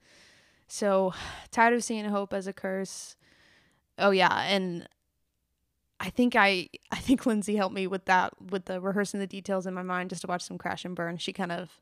So 0.67 1.13
tired 1.51 1.75
of 1.75 1.85
seeing 1.85 2.05
hope 2.07 2.33
as 2.33 2.47
a 2.47 2.53
curse. 2.53 3.17
Oh 4.03 4.11
yeah, 4.11 4.43
and 4.43 4.87
I 6.01 6.11
think 6.11 6.35
I 6.37 6.69
I 6.91 6.97
think 6.97 7.25
Lindsay 7.25 7.57
helped 7.57 7.75
me 7.75 7.87
with 7.87 8.05
that 8.07 8.35
with 8.51 8.67
the 8.67 8.81
rehearsing 8.81 9.21
the 9.21 9.27
details 9.27 9.67
in 9.67 9.73
my 9.73 9.83
mind 9.83 10.11
just 10.11 10.23
to 10.23 10.29
watch 10.29 10.43
some 10.43 10.59
crash 10.59 10.85
and 10.85 10.97
burn. 10.97 11.17
She 11.17 11.33
kind 11.33 11.53
of 11.53 11.81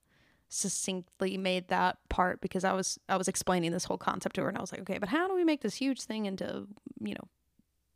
succinctly 0.52 1.38
made 1.38 1.68
that 1.68 1.96
part 2.08 2.40
because 2.40 2.64
I 2.64 2.72
was 2.72 2.98
I 3.08 3.16
was 3.16 3.28
explaining 3.28 3.72
this 3.72 3.84
whole 3.84 3.98
concept 3.98 4.36
to 4.36 4.42
her 4.42 4.48
and 4.48 4.58
I 4.58 4.60
was 4.60 4.72
like, 4.72 4.82
okay, 4.82 4.98
but 4.98 5.08
how 5.08 5.26
do 5.26 5.34
we 5.34 5.44
make 5.44 5.62
this 5.62 5.76
huge 5.76 6.02
thing 6.02 6.26
into, 6.26 6.66
you 7.00 7.14
know, 7.14 7.28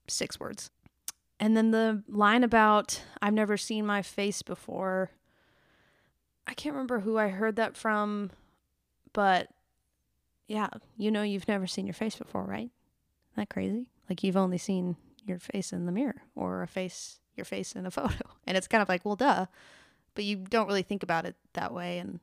six 0.08 0.40
words? 0.40 0.70
And 1.38 1.56
then 1.56 1.72
the 1.72 2.02
line 2.08 2.42
about 2.44 3.02
I've 3.20 3.34
never 3.34 3.56
seen 3.56 3.84
my 3.84 4.02
face 4.02 4.40
before. 4.40 5.10
I 6.46 6.54
can't 6.54 6.74
remember 6.74 7.00
who 7.00 7.18
I 7.18 7.28
heard 7.28 7.56
that 7.56 7.76
from, 7.76 8.30
but 9.12 9.48
yeah, 10.46 10.68
you 10.96 11.10
know 11.10 11.22
you've 11.22 11.48
never 11.48 11.66
seen 11.66 11.86
your 11.86 11.94
face 11.94 12.16
before, 12.16 12.44
right? 12.44 12.70
Isn't 13.32 13.36
that 13.36 13.48
crazy? 13.50 13.86
Like 14.08 14.22
you've 14.22 14.36
only 14.36 14.58
seen 14.58 14.96
your 15.26 15.38
face 15.38 15.72
in 15.72 15.86
the 15.86 15.92
mirror 15.92 16.22
or 16.34 16.62
a 16.62 16.66
face 16.66 17.20
your 17.36 17.44
face 17.44 17.72
in 17.72 17.86
a 17.86 17.90
photo. 17.92 18.28
And 18.46 18.56
it's 18.56 18.68
kind 18.68 18.82
of 18.82 18.88
like, 18.88 19.04
well 19.04 19.16
duh. 19.16 19.46
But 20.14 20.24
you 20.24 20.36
don't 20.36 20.68
really 20.68 20.82
think 20.82 21.02
about 21.02 21.26
it 21.26 21.34
that 21.54 21.72
way 21.72 21.98
and 21.98 22.20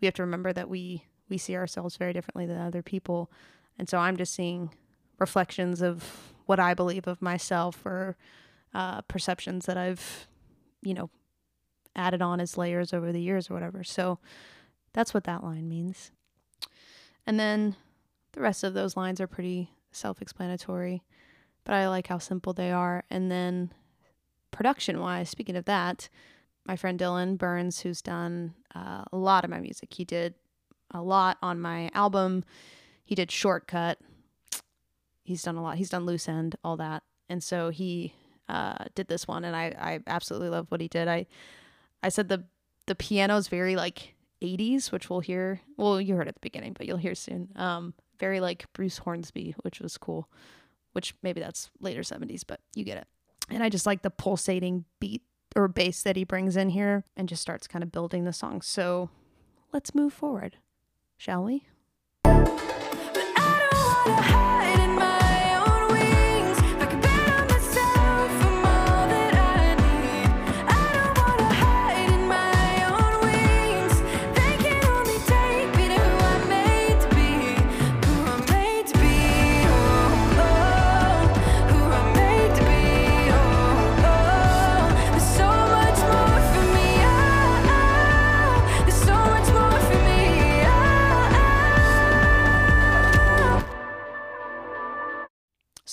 we 0.00 0.06
have 0.06 0.14
to 0.14 0.22
remember 0.22 0.52
that 0.52 0.68
we 0.68 1.04
we 1.28 1.38
see 1.38 1.56
ourselves 1.56 1.96
very 1.96 2.12
differently 2.12 2.46
than 2.46 2.58
other 2.58 2.82
people. 2.82 3.30
And 3.78 3.88
so 3.88 3.98
I'm 3.98 4.16
just 4.16 4.34
seeing 4.34 4.70
reflections 5.18 5.80
of 5.80 6.34
what 6.46 6.58
I 6.58 6.74
believe 6.74 7.06
of 7.06 7.22
myself 7.22 7.86
or 7.86 8.16
uh, 8.74 9.02
perceptions 9.02 9.66
that 9.66 9.76
I've, 9.76 10.26
you 10.82 10.92
know, 10.92 11.08
added 11.94 12.20
on 12.22 12.40
as 12.40 12.58
layers 12.58 12.92
over 12.92 13.12
the 13.12 13.20
years 13.20 13.48
or 13.48 13.54
whatever. 13.54 13.84
So 13.84 14.18
that's 14.92 15.14
what 15.14 15.24
that 15.24 15.44
line 15.44 15.68
means. 15.68 16.10
And 17.26 17.38
then 17.38 17.76
the 18.32 18.40
rest 18.40 18.64
of 18.64 18.74
those 18.74 18.96
lines 18.96 19.20
are 19.20 19.26
pretty 19.26 19.70
self 19.92 20.20
explanatory, 20.20 21.02
but 21.64 21.74
I 21.74 21.88
like 21.88 22.06
how 22.06 22.18
simple 22.18 22.52
they 22.52 22.72
are. 22.72 23.04
And 23.10 23.30
then 23.30 23.72
production 24.50 25.00
wise, 25.00 25.28
speaking 25.28 25.56
of 25.56 25.64
that, 25.66 26.08
my 26.66 26.76
friend 26.76 26.98
Dylan 26.98 27.38
Burns, 27.38 27.80
who's 27.80 28.02
done 28.02 28.54
uh, 28.74 29.04
a 29.12 29.16
lot 29.16 29.44
of 29.44 29.50
my 29.50 29.60
music, 29.60 29.92
he 29.92 30.04
did 30.04 30.34
a 30.92 31.02
lot 31.02 31.38
on 31.42 31.60
my 31.60 31.90
album. 31.94 32.44
He 33.04 33.14
did 33.14 33.30
Shortcut. 33.30 33.98
He's 35.24 35.42
done 35.42 35.56
a 35.56 35.62
lot. 35.62 35.76
He's 35.76 35.90
done 35.90 36.06
Loose 36.06 36.28
End, 36.28 36.56
all 36.64 36.76
that. 36.76 37.02
And 37.28 37.42
so 37.42 37.70
he 37.70 38.14
uh, 38.48 38.84
did 38.94 39.08
this 39.08 39.28
one, 39.28 39.44
and 39.44 39.54
I, 39.54 39.74
I 39.78 40.00
absolutely 40.06 40.48
love 40.48 40.66
what 40.70 40.80
he 40.80 40.88
did. 40.88 41.06
I 41.06 41.26
I 42.02 42.08
said 42.08 42.28
the 42.28 42.44
the 42.86 42.94
piano 42.94 43.36
is 43.36 43.48
very 43.48 43.76
like 43.76 44.14
80s, 44.42 44.90
which 44.90 45.08
we'll 45.08 45.20
hear. 45.20 45.60
Well, 45.76 46.00
you 46.00 46.16
heard 46.16 46.28
at 46.28 46.34
the 46.34 46.40
beginning, 46.40 46.72
but 46.72 46.86
you'll 46.86 46.96
hear 46.96 47.14
soon. 47.14 47.50
Um, 47.56 47.94
very 48.18 48.40
like 48.40 48.66
Bruce 48.72 48.98
Hornsby, 48.98 49.54
which 49.62 49.80
was 49.80 49.96
cool. 49.96 50.28
Which 50.92 51.14
maybe 51.22 51.40
that's 51.40 51.70
later 51.80 52.00
70s, 52.00 52.42
but 52.46 52.60
you 52.74 52.84
get 52.84 52.98
it. 52.98 53.06
And 53.48 53.62
I 53.62 53.68
just 53.68 53.86
like 53.86 54.02
the 54.02 54.10
pulsating 54.10 54.84
beat 54.98 55.22
or 55.56 55.68
bass 55.68 56.02
that 56.02 56.16
he 56.16 56.24
brings 56.24 56.56
in 56.56 56.70
here 56.70 57.04
and 57.16 57.28
just 57.28 57.42
starts 57.42 57.66
kind 57.66 57.82
of 57.82 57.92
building 57.92 58.24
the 58.24 58.32
song. 58.32 58.62
So 58.62 59.10
let's 59.72 59.94
move 59.94 60.12
forward, 60.12 60.56
shall 61.16 61.44
we? 61.44 61.66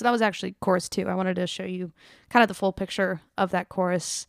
That 0.08 0.12
was 0.12 0.22
actually 0.22 0.56
chorus 0.62 0.88
two. 0.88 1.06
I 1.10 1.16
wanted 1.16 1.36
to 1.36 1.46
show 1.46 1.66
you 1.66 1.92
kind 2.30 2.42
of 2.42 2.48
the 2.48 2.54
full 2.54 2.72
picture 2.72 3.20
of 3.38 3.52
that 3.52 3.68
chorus. 3.68 4.26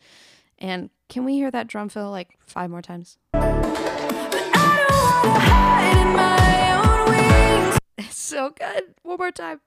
And 0.58 0.90
can 1.08 1.24
we 1.24 1.34
hear 1.34 1.52
that 1.52 1.68
drum 1.68 1.88
fill 1.88 2.10
like 2.10 2.36
five 2.44 2.68
more 2.68 2.82
times? 2.82 3.16
It's 7.96 8.18
so 8.18 8.50
good. 8.50 8.94
One 9.04 9.18
more 9.18 9.30
time. 9.30 9.60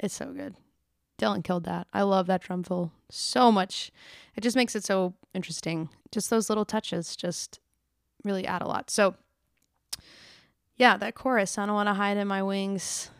It's 0.00 0.14
so 0.16 0.32
good. 0.32 0.56
Dylan 1.20 1.44
killed 1.44 1.66
that. 1.66 1.86
I 1.92 2.02
love 2.02 2.26
that 2.26 2.42
drum 2.42 2.64
fill 2.64 2.90
so 3.10 3.52
much. 3.52 3.92
It 4.34 4.40
just 4.40 4.56
makes 4.56 4.74
it 4.74 4.84
so 4.84 5.14
interesting. 5.34 5.88
Just 6.10 6.30
those 6.30 6.48
little 6.48 6.64
touches 6.64 7.14
just 7.14 7.60
really 8.24 8.44
add 8.44 8.60
a 8.60 8.66
lot. 8.66 8.90
So 8.90 9.14
yeah, 10.76 10.96
that 10.96 11.14
chorus, 11.14 11.56
I 11.56 11.66
don't 11.66 11.74
want 11.74 11.88
to 11.88 11.94
hide 11.94 12.16
in 12.16 12.28
my 12.28 12.42
wings. 12.42 13.10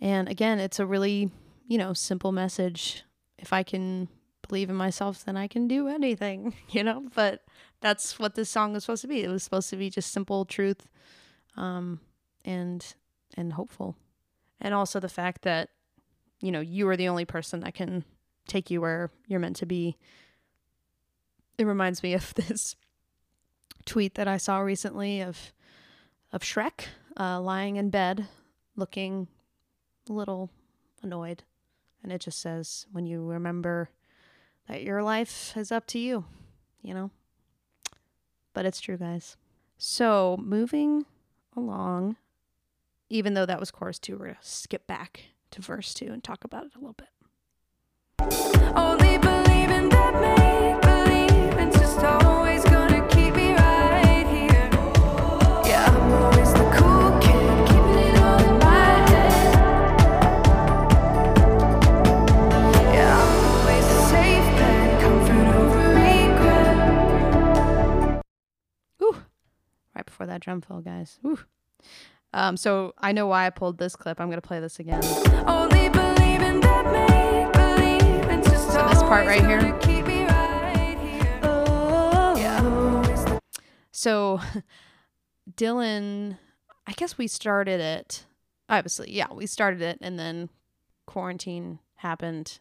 And 0.00 0.28
again, 0.28 0.58
it's 0.58 0.78
a 0.78 0.86
really, 0.86 1.30
you 1.66 1.78
know, 1.78 1.92
simple 1.92 2.32
message. 2.32 3.04
If 3.38 3.52
I 3.52 3.62
can 3.62 4.08
believe 4.46 4.70
in 4.70 4.76
myself, 4.76 5.24
then 5.24 5.36
I 5.36 5.48
can 5.48 5.68
do 5.68 5.88
anything, 5.88 6.54
you 6.70 6.84
know? 6.84 7.08
But 7.14 7.42
that's 7.80 8.18
what 8.18 8.34
this 8.34 8.50
song 8.50 8.72
was 8.72 8.84
supposed 8.84 9.02
to 9.02 9.08
be. 9.08 9.22
It 9.22 9.28
was 9.28 9.42
supposed 9.42 9.70
to 9.70 9.76
be 9.76 9.90
just 9.90 10.12
simple 10.12 10.44
truth 10.44 10.88
um, 11.56 12.00
and 12.44 12.94
and 13.34 13.52
hopeful. 13.52 13.96
And 14.60 14.74
also 14.74 14.98
the 14.98 15.08
fact 15.08 15.42
that, 15.42 15.68
you 16.40 16.50
know, 16.50 16.60
you 16.60 16.88
are 16.88 16.96
the 16.96 17.08
only 17.08 17.24
person 17.24 17.60
that 17.60 17.74
can 17.74 18.04
take 18.48 18.70
you 18.70 18.80
where 18.80 19.10
you're 19.28 19.38
meant 19.38 19.56
to 19.56 19.66
be. 19.66 19.96
It 21.58 21.64
reminds 21.64 22.02
me 22.02 22.14
of 22.14 22.34
this 22.34 22.74
tweet 23.86 24.14
that 24.16 24.28
I 24.28 24.36
saw 24.36 24.58
recently 24.58 25.20
of 25.20 25.52
of 26.32 26.42
Shrek 26.42 26.86
uh, 27.18 27.40
lying 27.40 27.76
in 27.76 27.90
bed 27.90 28.26
looking 28.76 29.28
a 30.08 30.12
little 30.12 30.50
annoyed. 31.02 31.42
And 32.02 32.12
it 32.12 32.20
just 32.20 32.40
says, 32.40 32.86
when 32.92 33.06
you 33.06 33.24
remember 33.24 33.90
that 34.68 34.82
your 34.82 35.02
life 35.02 35.56
is 35.56 35.72
up 35.72 35.86
to 35.88 35.98
you, 35.98 36.24
you 36.82 36.94
know? 36.94 37.10
But 38.54 38.66
it's 38.66 38.80
true, 38.80 38.96
guys. 38.96 39.36
So, 39.76 40.36
moving 40.40 41.06
along, 41.56 42.16
even 43.08 43.34
though 43.34 43.46
that 43.46 43.60
was 43.60 43.70
chorus 43.70 43.98
two, 43.98 44.16
we're 44.16 44.26
going 44.26 44.36
to 44.40 44.48
skip 44.48 44.86
back 44.86 45.24
to 45.50 45.62
verse 45.62 45.94
two 45.94 46.12
and 46.12 46.22
talk 46.22 46.44
about 46.44 46.66
it 46.66 46.72
a 46.74 46.78
little 46.78 46.96
bit. 46.96 47.08
Before 70.18 70.26
that 70.26 70.40
drum 70.40 70.60
fill, 70.60 70.80
guys. 70.80 71.20
Woo. 71.22 71.38
Um, 72.32 72.56
so 72.56 72.92
I 72.98 73.12
know 73.12 73.28
why 73.28 73.46
I 73.46 73.50
pulled 73.50 73.78
this 73.78 73.94
clip. 73.94 74.20
I'm 74.20 74.28
gonna 74.28 74.40
play 74.42 74.58
this 74.58 74.80
again. 74.80 75.00
So 75.02 75.12
this 78.88 79.02
part 79.02 79.26
right 79.26 79.46
here. 79.46 79.60
Yeah. 82.36 83.38
So 83.92 84.40
Dylan, 85.56 86.36
I 86.84 86.92
guess 86.92 87.16
we 87.16 87.28
started 87.28 87.80
it. 87.80 88.26
Obviously, 88.68 89.12
yeah, 89.12 89.32
we 89.32 89.46
started 89.46 89.80
it, 89.82 89.98
and 90.00 90.18
then 90.18 90.50
quarantine 91.06 91.78
happened, 91.94 92.58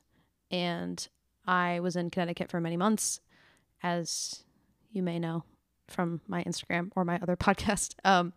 and 0.52 1.08
I 1.48 1.80
was 1.80 1.96
in 1.96 2.12
Connecticut 2.12 2.52
for 2.52 2.62
many 2.62 2.78
months, 2.78 3.20
as 3.82 4.44
you 4.92 5.02
may 5.02 5.18
know 5.18 5.44
from 5.88 6.22
my 6.28 6.44
Instagram 6.44 6.92
or 6.96 7.06
my 7.06 7.20
other 7.22 7.36
podcast. 7.38 7.96
Um, 8.04 8.34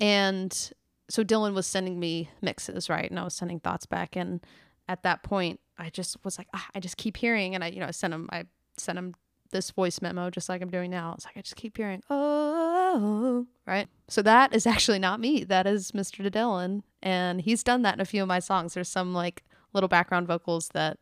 and 0.00 0.72
so 1.08 1.22
Dylan 1.22 1.54
was 1.54 1.66
sending 1.66 1.98
me 1.98 2.30
mixes, 2.42 2.88
right? 2.88 3.08
And 3.08 3.18
I 3.18 3.24
was 3.24 3.34
sending 3.34 3.60
thoughts 3.60 3.86
back. 3.86 4.16
And 4.16 4.40
at 4.88 5.02
that 5.02 5.22
point, 5.22 5.60
I 5.78 5.90
just 5.90 6.16
was 6.24 6.38
like, 6.38 6.48
ah, 6.54 6.66
I 6.74 6.80
just 6.80 6.96
keep 6.96 7.16
hearing. 7.16 7.54
And 7.54 7.62
I, 7.62 7.68
you 7.68 7.80
know, 7.80 7.86
I 7.86 7.92
sent 7.92 8.14
him, 8.14 8.28
I 8.32 8.44
sent 8.76 8.98
him 8.98 9.14
this 9.52 9.70
voice 9.70 10.00
memo 10.02 10.30
just 10.30 10.48
like 10.48 10.62
I'm 10.62 10.70
doing 10.70 10.90
now. 10.90 11.14
It's 11.14 11.24
like, 11.24 11.36
I 11.36 11.40
just 11.40 11.56
keep 11.56 11.76
hearing, 11.76 12.02
oh, 12.10 13.46
right? 13.66 13.88
So 14.08 14.22
that 14.22 14.54
is 14.54 14.66
actually 14.66 14.98
not 14.98 15.20
me. 15.20 15.44
That 15.44 15.66
is 15.66 15.92
Mr. 15.92 16.28
Dylan. 16.30 16.82
And 17.02 17.40
he's 17.40 17.62
done 17.62 17.82
that 17.82 17.94
in 17.94 18.00
a 18.00 18.04
few 18.04 18.22
of 18.22 18.28
my 18.28 18.40
songs. 18.40 18.74
There's 18.74 18.88
some 18.88 19.14
like 19.14 19.44
little 19.72 19.88
background 19.88 20.26
vocals 20.26 20.68
that 20.74 20.98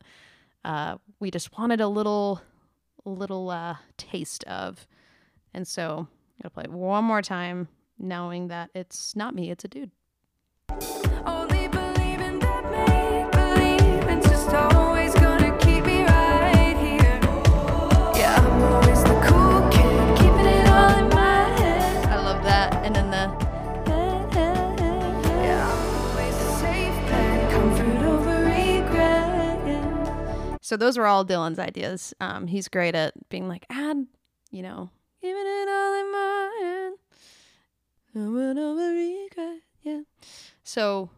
uh, 0.65 0.97
we 1.21 1.31
just 1.31 1.57
wanted 1.57 1.81
a 1.81 1.89
little, 1.89 2.43
little 3.05 3.51
uh, 3.51 3.77
taste 3.97 4.45
of. 4.45 4.87
And 5.55 5.67
so 5.67 5.83
I'm 5.83 5.97
going 6.43 6.43
to 6.43 6.51
play 6.51 6.65
it 6.65 6.71
one 6.73 7.05
more 7.05 7.23
time 7.23 7.69
knowing 7.99 8.49
that 8.49 8.71
it's 8.75 9.15
not 9.15 9.35
me, 9.35 9.51
it's 9.51 9.65
a 9.65 9.69
dude. 9.69 9.91
Only 11.25 11.69
believing 11.69 12.41
that 12.41 12.65
make 12.71 13.31
believing's 13.31 14.27
just 14.27 14.53
always 14.53 15.15
gonna 15.15 15.57
keep 15.59 15.85
me 15.85 16.03
right 16.03 16.77
here. 16.77 17.21
Yeah, 18.19 18.35
I'm 18.37 18.63
always 18.63 19.03
the 19.05 19.15
cool 19.29 19.69
kid, 19.71 20.19
keeping 20.19 20.47
it 20.47 20.67
all 20.69 20.99
in 20.99 21.09
my 21.11 21.45
head. 21.61 22.07
I 22.07 22.17
love 22.17 22.43
that. 22.43 22.75
And 22.85 22.97
then 22.97 23.11
the 23.13 23.31
Yeah, 25.45 25.71
always 25.71 26.35
a 26.35 26.53
safe 26.59 27.09
bet, 27.09 27.51
comfort 27.53 28.03
over 28.05 28.45
regret. 28.45 30.59
so 30.63 30.77
those 30.77 30.99
were 30.99 31.07
all 31.07 31.25
Dylan's 31.25 31.61
ideas. 31.61 32.13
Um, 32.21 32.49
he's 32.49 32.67
great 32.67 32.97
at 32.97 33.15
being 33.29 33.47
like, 33.49 33.67
add, 33.71 34.05
you 34.51 34.63
know, 34.63 34.91
all 35.33 35.95
in 36.01 36.13
my. 36.13 36.93
Comfort 38.13 38.59
over 38.59 38.93
regret. 38.93 39.63
Yeah. 39.83 40.01
So 40.63 41.11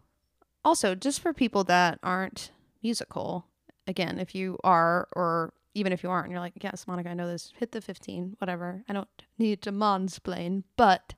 also 0.64 0.94
just 0.94 1.20
for 1.20 1.32
people 1.32 1.64
that 1.64 1.98
aren't 2.02 2.50
musical, 2.82 3.46
again, 3.86 4.18
if 4.18 4.34
you 4.34 4.58
are 4.64 5.08
or 5.14 5.52
even 5.75 5.92
if 5.92 6.02
you 6.02 6.10
aren't, 6.10 6.30
you're 6.30 6.40
like, 6.40 6.54
yes, 6.62 6.86
Monica, 6.86 7.10
I 7.10 7.14
know 7.14 7.28
this. 7.28 7.52
Hit 7.58 7.72
the 7.72 7.82
15, 7.82 8.36
whatever. 8.38 8.82
I 8.88 8.94
don't 8.94 9.08
need 9.38 9.60
to 9.62 9.72
mansplain, 9.72 10.62
but 10.76 11.12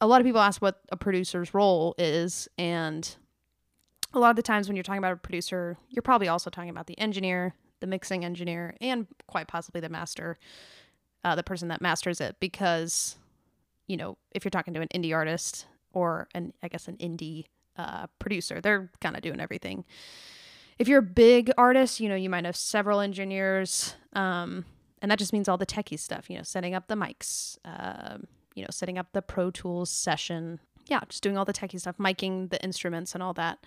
a 0.00 0.06
lot 0.06 0.20
of 0.20 0.26
people 0.26 0.40
ask 0.40 0.60
what 0.60 0.80
a 0.90 0.96
producer's 0.96 1.54
role 1.54 1.94
is, 1.96 2.48
and 2.58 3.16
a 4.12 4.18
lot 4.18 4.30
of 4.30 4.36
the 4.36 4.42
times 4.42 4.68
when 4.68 4.76
you're 4.76 4.82
talking 4.82 4.98
about 4.98 5.12
a 5.12 5.16
producer, 5.16 5.78
you're 5.88 6.02
probably 6.02 6.26
also 6.26 6.50
talking 6.50 6.70
about 6.70 6.88
the 6.88 6.98
engineer, 6.98 7.54
the 7.78 7.86
mixing 7.86 8.24
engineer, 8.24 8.74
and 8.80 9.06
quite 9.28 9.46
possibly 9.46 9.80
the 9.80 9.88
master, 9.88 10.38
uh, 11.26 11.34
the 11.34 11.42
person 11.42 11.68
that 11.68 11.82
masters 11.82 12.20
it. 12.20 12.36
Because, 12.38 13.16
you 13.86 13.96
know, 13.96 14.16
if 14.30 14.44
you're 14.44 14.50
talking 14.50 14.72
to 14.74 14.80
an 14.80 14.88
indie 14.94 15.14
artist 15.14 15.66
or 15.92 16.28
an, 16.34 16.52
I 16.62 16.68
guess, 16.68 16.88
an 16.88 16.96
indie 16.98 17.46
uh, 17.76 18.06
producer, 18.18 18.60
they're 18.60 18.90
kind 19.00 19.16
of 19.16 19.22
doing 19.22 19.40
everything. 19.40 19.84
If 20.78 20.88
you're 20.88 21.00
a 21.00 21.02
big 21.02 21.50
artist, 21.58 22.00
you 22.00 22.08
know, 22.08 22.14
you 22.14 22.30
might 22.30 22.44
have 22.44 22.56
several 22.56 23.00
engineers, 23.00 23.94
um, 24.12 24.64
and 25.02 25.10
that 25.10 25.18
just 25.18 25.32
means 25.32 25.48
all 25.48 25.56
the 25.56 25.66
techie 25.66 25.98
stuff, 25.98 26.30
you 26.30 26.36
know, 26.36 26.42
setting 26.42 26.74
up 26.74 26.86
the 26.86 26.94
mics, 26.94 27.58
um, 27.64 28.26
you 28.54 28.62
know, 28.62 28.68
setting 28.70 28.98
up 28.98 29.08
the 29.12 29.22
Pro 29.22 29.50
Tools 29.50 29.90
session. 29.90 30.60
Yeah, 30.86 31.00
just 31.08 31.22
doing 31.22 31.36
all 31.36 31.44
the 31.44 31.52
techie 31.52 31.80
stuff, 31.80 31.96
miking 31.98 32.50
the 32.50 32.62
instruments 32.62 33.14
and 33.14 33.22
all 33.22 33.34
that. 33.34 33.58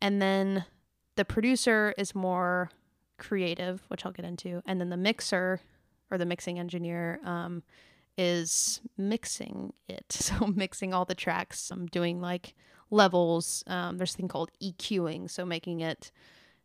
And 0.00 0.22
then 0.22 0.64
the 1.16 1.24
producer 1.24 1.92
is 1.98 2.14
more 2.14 2.70
creative, 3.18 3.82
which 3.88 4.06
I'll 4.06 4.12
get 4.12 4.24
into. 4.24 4.62
And 4.64 4.80
then 4.80 4.90
the 4.90 4.96
mixer 4.96 5.60
or 6.10 6.18
the 6.18 6.26
mixing 6.26 6.58
engineer 6.58 7.20
um, 7.24 7.62
is 8.16 8.80
mixing 8.96 9.72
it. 9.88 10.04
So 10.28 10.46
mixing 10.46 10.92
all 10.92 11.04
the 11.04 11.14
tracks. 11.14 11.70
I'm 11.70 11.86
doing 11.86 12.20
like 12.20 12.54
levels. 12.90 13.64
Um, 13.66 13.96
there's 13.96 14.14
a 14.14 14.16
thing 14.16 14.28
called 14.28 14.50
EQing. 14.62 15.30
So 15.30 15.44
making 15.44 15.80
it 15.80 16.10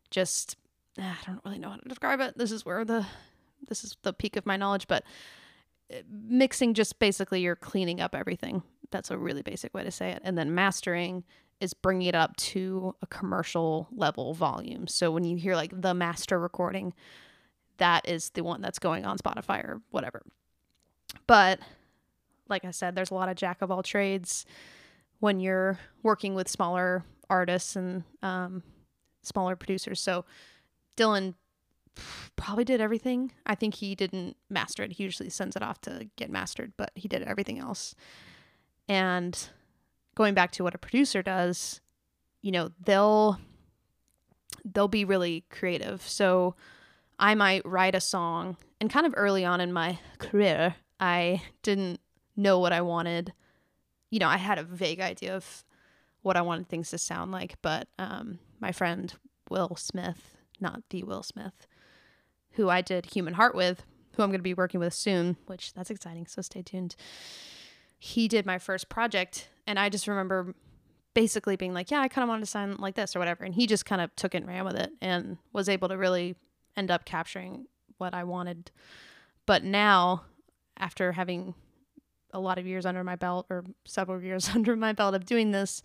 just, 0.09 0.57
ah, 0.99 1.19
I 1.21 1.25
don't 1.31 1.41
really 1.45 1.59
know 1.59 1.69
how 1.69 1.77
to 1.77 1.89
describe 1.89 2.19
it. 2.19 2.37
This 2.37 2.51
is 2.51 2.65
where 2.65 2.83
the, 2.83 3.05
this 3.67 3.83
is 3.83 3.95
the 4.03 4.13
peak 4.13 4.35
of 4.35 4.45
my 4.45 4.57
knowledge, 4.57 4.87
but 4.87 5.03
uh, 5.91 5.97
mixing 6.09 6.73
just 6.73 6.99
basically 6.99 7.41
you're 7.41 7.55
cleaning 7.55 8.01
up 8.01 8.15
everything. 8.15 8.63
That's 8.91 9.11
a 9.11 9.17
really 9.17 9.41
basic 9.41 9.73
way 9.73 9.83
to 9.83 9.91
say 9.91 10.11
it. 10.11 10.21
And 10.23 10.37
then 10.37 10.53
mastering 10.53 11.23
is 11.59 11.73
bringing 11.73 12.07
it 12.07 12.15
up 12.15 12.35
to 12.35 12.95
a 13.01 13.07
commercial 13.07 13.87
level 13.95 14.33
volume. 14.33 14.87
So 14.87 15.11
when 15.11 15.23
you 15.23 15.37
hear 15.37 15.55
like 15.55 15.71
the 15.79 15.93
master 15.93 16.39
recording, 16.39 16.93
that 17.77 18.07
is 18.07 18.29
the 18.31 18.43
one 18.43 18.61
that's 18.61 18.79
going 18.79 19.05
on 19.05 19.17
Spotify 19.17 19.63
or 19.63 19.81
whatever. 19.91 20.21
But 21.27 21.59
like 22.49 22.65
I 22.65 22.71
said, 22.71 22.95
there's 22.95 23.11
a 23.11 23.15
lot 23.15 23.29
of 23.29 23.35
jack 23.35 23.61
of 23.61 23.71
all 23.71 23.83
trades 23.83 24.45
when 25.19 25.39
you're 25.39 25.79
working 26.01 26.35
with 26.35 26.49
smaller 26.49 27.03
artists 27.29 27.75
and 27.75 28.03
um, 28.21 28.63
smaller 29.21 29.55
producers. 29.55 30.01
So 30.01 30.25
Dylan 30.97 31.35
probably 32.35 32.65
did 32.65 32.81
everything. 32.81 33.31
I 33.45 33.55
think 33.55 33.75
he 33.75 33.95
didn't 33.95 34.35
master 34.49 34.83
it. 34.83 34.93
He 34.93 35.03
usually 35.03 35.29
sends 35.29 35.55
it 35.55 35.63
off 35.63 35.79
to 35.81 36.09
get 36.15 36.29
mastered, 36.29 36.73
but 36.77 36.91
he 36.95 37.07
did 37.07 37.23
everything 37.23 37.59
else. 37.59 37.95
And 38.89 39.37
going 40.15 40.33
back 40.33 40.51
to 40.51 40.63
what 40.63 40.75
a 40.75 40.79
producer 40.79 41.21
does, 41.21 41.81
you 42.41 42.51
know, 42.51 42.71
they'll 42.83 43.39
they'll 44.65 44.87
be 44.87 45.05
really 45.05 45.45
creative. 45.49 46.01
So 46.01 46.55
I 47.19 47.35
might 47.35 47.65
write 47.65 47.95
a 47.95 48.01
song 48.01 48.57
and 48.83 48.91
kind 48.91 49.05
of 49.05 49.13
early 49.15 49.45
on 49.45 49.61
in 49.61 49.71
my 49.71 49.97
career, 50.17 50.75
I 50.99 51.41
didn't 51.61 52.01
know 52.35 52.59
what 52.59 52.73
I 52.73 52.81
wanted. 52.81 53.31
You 54.09 54.19
know, 54.19 54.27
I 54.27 54.37
had 54.37 54.59
a 54.59 54.63
vague 54.63 54.99
idea 54.99 55.35
of 55.35 55.63
what 56.21 56.35
I 56.35 56.41
wanted 56.41 56.67
things 56.67 56.89
to 56.89 56.97
sound 56.97 57.31
like, 57.31 57.55
but 57.61 57.87
um, 57.97 58.39
my 58.59 58.71
friend 58.71 59.13
Will 59.49 59.75
Smith, 59.77 60.37
not 60.59 60.83
the 60.89 61.03
Will 61.03 61.23
Smith, 61.23 61.67
who 62.51 62.69
I 62.69 62.81
did 62.81 63.07
Human 63.07 63.35
Heart 63.35 63.55
with, 63.55 63.83
who 64.15 64.23
I'm 64.23 64.29
going 64.29 64.39
to 64.39 64.43
be 64.43 64.53
working 64.53 64.79
with 64.79 64.93
soon, 64.93 65.37
which 65.47 65.73
that's 65.73 65.89
exciting. 65.89 66.27
So 66.27 66.41
stay 66.41 66.61
tuned. 66.61 66.95
He 67.97 68.27
did 68.27 68.45
my 68.45 68.59
first 68.59 68.89
project, 68.89 69.47
and 69.65 69.79
I 69.79 69.87
just 69.87 70.09
remember 70.09 70.55
basically 71.13 71.55
being 71.55 71.73
like, 71.73 71.89
yeah, 71.89 72.01
I 72.01 72.09
kind 72.09 72.23
of 72.23 72.29
wanted 72.29 72.41
to 72.41 72.51
sound 72.51 72.79
like 72.79 72.95
this 72.95 73.15
or 73.15 73.19
whatever. 73.19 73.45
And 73.45 73.53
he 73.55 73.65
just 73.65 73.85
kind 73.85 74.01
of 74.01 74.13
took 74.15 74.35
it 74.35 74.39
and 74.39 74.47
ran 74.47 74.65
with 74.65 74.75
it 74.75 74.91
and 75.01 75.37
was 75.53 75.69
able 75.69 75.87
to 75.87 75.97
really 75.97 76.35
end 76.75 76.91
up 76.91 77.05
capturing 77.05 77.67
what 77.97 78.13
I 78.13 78.23
wanted. 78.23 78.71
But 79.45 79.63
now, 79.63 80.23
after 80.77 81.11
having 81.11 81.53
a 82.31 82.39
lot 82.39 82.57
of 82.57 82.65
years 82.65 82.85
under 82.85 83.03
my 83.03 83.15
belt 83.15 83.45
or 83.49 83.63
several 83.85 84.21
years 84.23 84.49
under 84.49 84.75
my 84.75 84.93
belt 84.93 85.15
of 85.15 85.25
doing 85.25 85.51
this, 85.51 85.81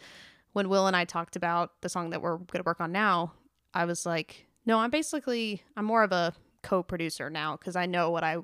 when 0.53 0.69
Will 0.69 0.87
and 0.87 0.97
I 0.97 1.05
talked 1.05 1.37
about 1.37 1.73
the 1.83 1.89
song 1.89 2.11
that 2.11 2.23
we're 2.23 2.37
going 2.37 2.63
to 2.63 2.63
work 2.65 2.81
on 2.81 2.93
now, 2.93 3.33
I 3.75 3.85
was 3.85 4.07
like, 4.07 4.47
no, 4.65 4.79
I'm 4.79 4.91
basically, 4.91 5.63
I'm 5.77 5.85
more 5.85 6.03
of 6.03 6.13
a 6.13 6.33
co 6.63 6.83
producer 6.83 7.31
now 7.31 7.57
because 7.57 7.77
I 7.77 7.87
know 7.87 8.11
what 8.11 8.25
I 8.25 8.39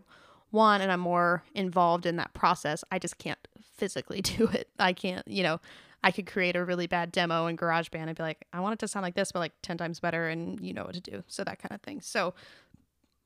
want 0.52 0.82
and 0.82 0.92
I'm 0.92 1.00
more 1.00 1.42
involved 1.54 2.06
in 2.06 2.16
that 2.16 2.32
process. 2.34 2.84
I 2.90 2.98
just 2.98 3.18
can't 3.18 3.38
physically 3.60 4.20
do 4.22 4.46
it. 4.46 4.68
I 4.78 4.92
can't, 4.92 5.26
you 5.26 5.42
know, 5.42 5.60
I 6.04 6.10
could 6.10 6.26
create 6.26 6.54
a 6.54 6.62
really 6.62 6.86
bad 6.86 7.12
demo 7.12 7.46
in 7.46 7.56
GarageBand 7.56 8.08
and 8.08 8.14
be 8.14 8.22
like, 8.22 8.46
I 8.52 8.60
want 8.60 8.74
it 8.74 8.78
to 8.80 8.88
sound 8.88 9.04
like 9.04 9.14
this, 9.14 9.32
but 9.32 9.38
like 9.38 9.54
10 9.62 9.78
times 9.78 10.00
better, 10.00 10.28
and 10.28 10.60
you 10.60 10.74
know 10.74 10.84
what 10.84 10.92
to 10.92 11.00
do. 11.00 11.24
So 11.28 11.42
that 11.44 11.58
kind 11.58 11.72
of 11.72 11.80
thing. 11.80 12.02
So 12.02 12.34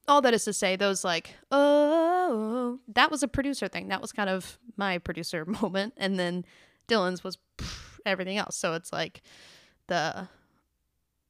all 0.07 0.23
that 0.23 0.33
is 0.33 0.45
to 0.45 0.53
say, 0.53 0.77
those 0.77 1.03
like, 1.03 1.35
oh, 1.51 2.79
that 2.87 3.11
was 3.11 3.25
a 3.25 3.29
producer 3.29 3.67
thing. 3.67 3.89
That 3.89 4.01
was 4.01 4.13
kind 4.13 4.31
of 4.31 4.61
my 4.77 4.99
producer 4.99 5.45
moment. 5.61 5.95
And 5.97 6.21
then 6.21 6.45
Dylan's 6.87 7.25
was 7.25 7.37
everything 8.07 8.39
else. 8.39 8.55
So 8.55 8.75
it's 8.75 8.93
like 8.93 9.23
the 9.89 10.29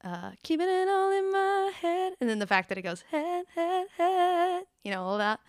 uh, 0.04 0.30
keeping 0.42 0.68
it 0.68 0.86
all 0.86 1.10
in 1.10 1.32
my 1.32 1.72
head. 1.80 2.12
And 2.20 2.28
then 2.28 2.40
the 2.40 2.46
fact 2.46 2.68
that 2.68 2.76
it 2.76 2.82
goes 2.82 3.04
head, 3.10 3.46
head, 3.54 3.86
head, 3.96 4.64
you 4.84 4.90
know, 4.90 5.02
all 5.02 5.16
that. 5.16 5.40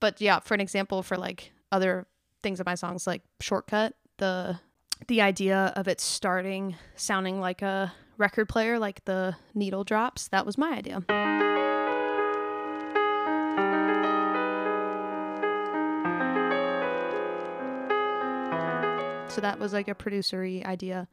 But 0.00 0.20
yeah, 0.20 0.40
for 0.40 0.54
an 0.54 0.60
example, 0.60 1.04
for 1.04 1.16
like 1.16 1.52
other 1.70 2.08
things 2.42 2.58
in 2.58 2.64
my 2.66 2.74
songs, 2.74 3.06
like 3.06 3.22
Shortcut, 3.38 3.94
the 4.18 4.58
the 5.08 5.20
idea 5.20 5.72
of 5.76 5.88
it 5.88 6.00
starting 6.00 6.76
sounding 6.96 7.40
like 7.40 7.62
a 7.62 7.92
record 8.18 8.48
player, 8.48 8.78
like 8.78 9.04
the 9.04 9.36
needle 9.54 9.84
drops, 9.84 10.28
that 10.28 10.46
was 10.46 10.56
my 10.56 10.72
idea. 10.72 11.02
So 19.28 19.40
that 19.40 19.58
was 19.58 19.72
like 19.72 19.88
a 19.88 19.94
producery 19.94 20.64
idea. 20.64 21.08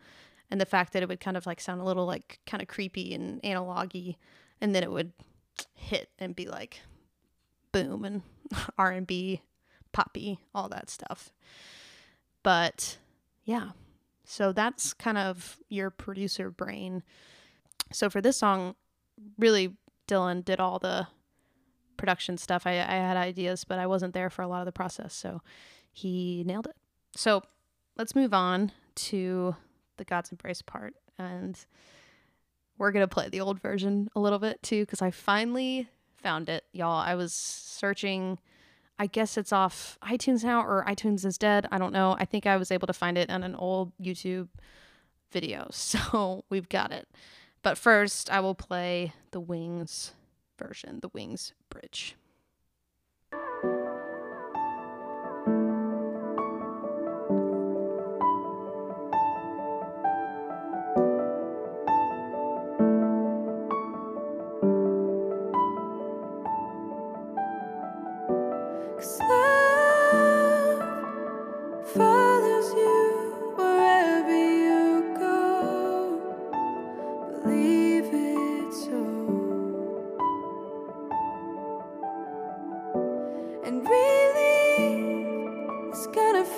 And 0.52 0.60
the 0.60 0.65
fact 0.65 0.94
that 0.94 1.04
it 1.04 1.08
would 1.08 1.20
kind 1.20 1.38
of 1.38 1.46
like 1.46 1.62
sound 1.62 1.80
a 1.80 1.86
little 1.86 2.06
like 2.06 2.39
kind 2.46 2.62
of 2.62 2.68
creepy 2.68 3.13
and 3.13 3.39
analogy 3.44 4.18
and 4.62 4.76
then 4.76 4.84
it 4.84 4.92
would 4.92 5.13
hit 5.74 6.10
and 6.20 6.36
be 6.36 6.48
like 6.48 6.82
boom 7.72 8.04
and 8.04 8.22
R&B, 8.78 9.42
poppy, 9.92 10.39
all 10.54 10.70
that 10.70 10.89
stuff. 10.89 11.32
But 12.44 12.98
yeah. 13.43 13.69
So 14.25 14.52
that's 14.52 14.93
kind 14.93 15.17
of 15.17 15.58
your 15.69 15.89
producer 15.89 16.52
brain. 16.52 17.04
So 17.91 18.10
for 18.10 18.21
this 18.21 18.38
song, 18.38 18.75
really 19.38 19.75
Dylan 20.08 20.45
did 20.45 20.60
all 20.60 20.80
the 20.80 21.08
production 21.97 22.38
stuff. 22.38 22.67
I, 22.67 22.73
I 22.73 22.95
had 22.95 23.17
ideas, 23.17 23.63
but 23.63 23.80
I 23.80 23.88
wasn't 23.88 24.13
there 24.13 24.30
for 24.30 24.43
a 24.43 24.47
lot 24.47 24.60
of 24.60 24.65
the 24.65 24.71
process. 24.71 25.13
So 25.13 25.41
he 25.91 26.43
nailed 26.45 26.67
it. 26.67 26.75
So 27.15 27.41
let's 27.97 28.15
move 28.15 28.34
on 28.34 28.71
to 28.95 29.56
the 29.97 30.06
God's 30.06 30.32
Embrace 30.32 30.62
part. 30.62 30.93
And 31.17 31.60
we're 32.78 32.91
going 32.91 33.04
to 33.04 33.13
play 33.13 33.30
the 33.30 33.41
old 33.41 33.60
version 33.60 34.10
a 34.15 34.19
little 34.19 34.39
bit 34.39 34.62
too, 34.62 34.84
because 34.84 35.02
I 35.02 35.12
finally 35.12 35.89
found 36.17 36.49
it, 36.49 36.65
y'all. 36.71 36.99
I 36.99 37.15
was 37.15 37.34
searching. 37.34 38.39
I 39.00 39.08
guess 39.08 39.38
it's 39.38 39.54
off 39.54 39.98
iTunes 40.04 40.44
now 40.44 40.62
or 40.62 40.84
iTunes 40.86 41.26
is 41.26 41.38
dead. 41.38 41.68
I 41.72 41.78
don't 41.78 41.94
know. 41.94 42.18
I 42.20 42.26
think 42.26 42.46
I 42.46 42.58
was 42.58 42.70
able 42.70 42.88
to 42.88 42.94
find 42.94 43.18
it 43.18 43.30
on 43.30 43.44
an 43.44 43.56
old 43.56 43.94
YouTube 43.98 44.50
video. 45.32 45.70
So 45.74 46.44
we've 46.50 46.70
got 46.70 46.92
it. 46.92 47.08
But 47.62 47.78
first, 47.78 48.30
I 48.30 48.42
will 48.42 48.56
play 48.56 49.14
the 49.32 49.40
Wings 49.40 50.14
version, 50.58 51.00
the 51.02 51.10
Wings 51.10 51.54
Bridge. 51.70 52.16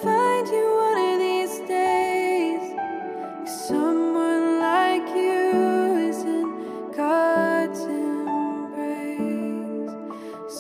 Find 0.01 0.47
you 0.47 0.65
one 0.77 0.97
of 1.13 1.19
these 1.19 1.59
days. 1.67 2.63
Someone 3.67 4.59
like 4.59 5.07
you 5.15 6.09
is 6.09 6.23
in 6.23 6.61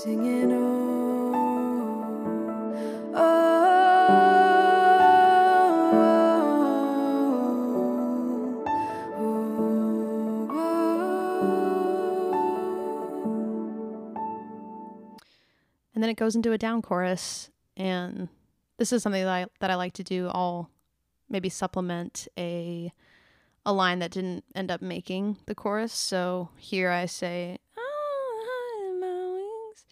singing 0.03 0.51
oh, 0.51 1.31
oh, 3.13 3.21
oh, 9.19 10.47
oh. 10.49 10.81
and 15.93 16.03
then 16.03 16.09
it 16.09 16.15
goes 16.15 16.35
into 16.35 16.51
a 16.51 16.57
down 16.57 16.81
chorus 16.81 17.51
and 17.77 18.27
this 18.81 18.91
is 18.91 19.03
something 19.03 19.23
that 19.23 19.31
I, 19.31 19.45
that 19.59 19.69
I 19.69 19.75
like 19.75 19.93
to 19.93 20.03
do. 20.03 20.27
I'll 20.33 20.71
maybe 21.29 21.49
supplement 21.49 22.27
a 22.35 22.91
a 23.63 23.71
line 23.71 23.99
that 23.99 24.09
didn't 24.09 24.43
end 24.55 24.71
up 24.71 24.81
making 24.81 25.37
the 25.45 25.53
chorus. 25.53 25.93
So 25.93 26.49
here 26.57 26.89
i 26.89 27.05
say 27.05 27.59
oh 27.77 28.97
my 28.99 29.33
wings. 29.35 29.85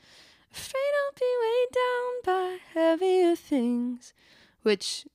Afraid 0.52 0.92
i'll 1.02 1.14
be 1.20 1.36
weighed 1.44 1.76
down 1.76 2.14
by 2.26 2.58
heavier 2.74 3.36
things 3.36 4.12
which 4.64 5.06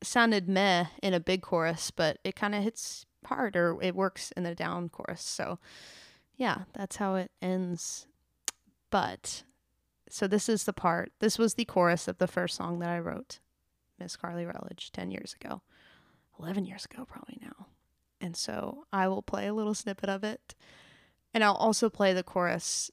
sounded 0.00 0.48
meh 0.48 0.86
in 1.02 1.14
a 1.14 1.18
big 1.18 1.42
chorus 1.42 1.90
but 1.90 2.18
it 2.22 2.36
kind 2.36 2.54
of 2.54 2.62
hits 2.62 3.06
hard 3.24 3.56
or 3.56 3.76
it 3.82 3.96
works 3.96 4.30
in 4.36 4.44
the 4.44 4.54
down 4.54 4.88
chorus. 4.88 5.22
So 5.22 5.58
yeah 6.36 6.58
that's 6.74 6.94
how 6.94 7.16
it 7.16 7.32
ends. 7.42 8.06
But 8.90 9.42
so 10.08 10.26
this 10.26 10.48
is 10.48 10.64
the 10.64 10.72
part. 10.72 11.12
This 11.20 11.38
was 11.38 11.54
the 11.54 11.64
chorus 11.64 12.08
of 12.08 12.18
the 12.18 12.26
first 12.26 12.56
song 12.56 12.78
that 12.80 12.90
I 12.90 12.98
wrote, 12.98 13.40
Miss 13.98 14.16
Carly 14.16 14.44
Rutledge, 14.44 14.92
10 14.92 15.10
years 15.10 15.34
ago. 15.40 15.62
11 16.38 16.66
years 16.66 16.84
ago, 16.84 17.04
probably 17.04 17.38
now. 17.40 17.66
And 18.20 18.36
so 18.36 18.86
I 18.92 19.08
will 19.08 19.22
play 19.22 19.46
a 19.46 19.54
little 19.54 19.74
snippet 19.74 20.08
of 20.08 20.24
it. 20.24 20.54
And 21.32 21.44
I'll 21.44 21.54
also 21.54 21.90
play 21.90 22.12
the 22.12 22.22
chorus 22.22 22.90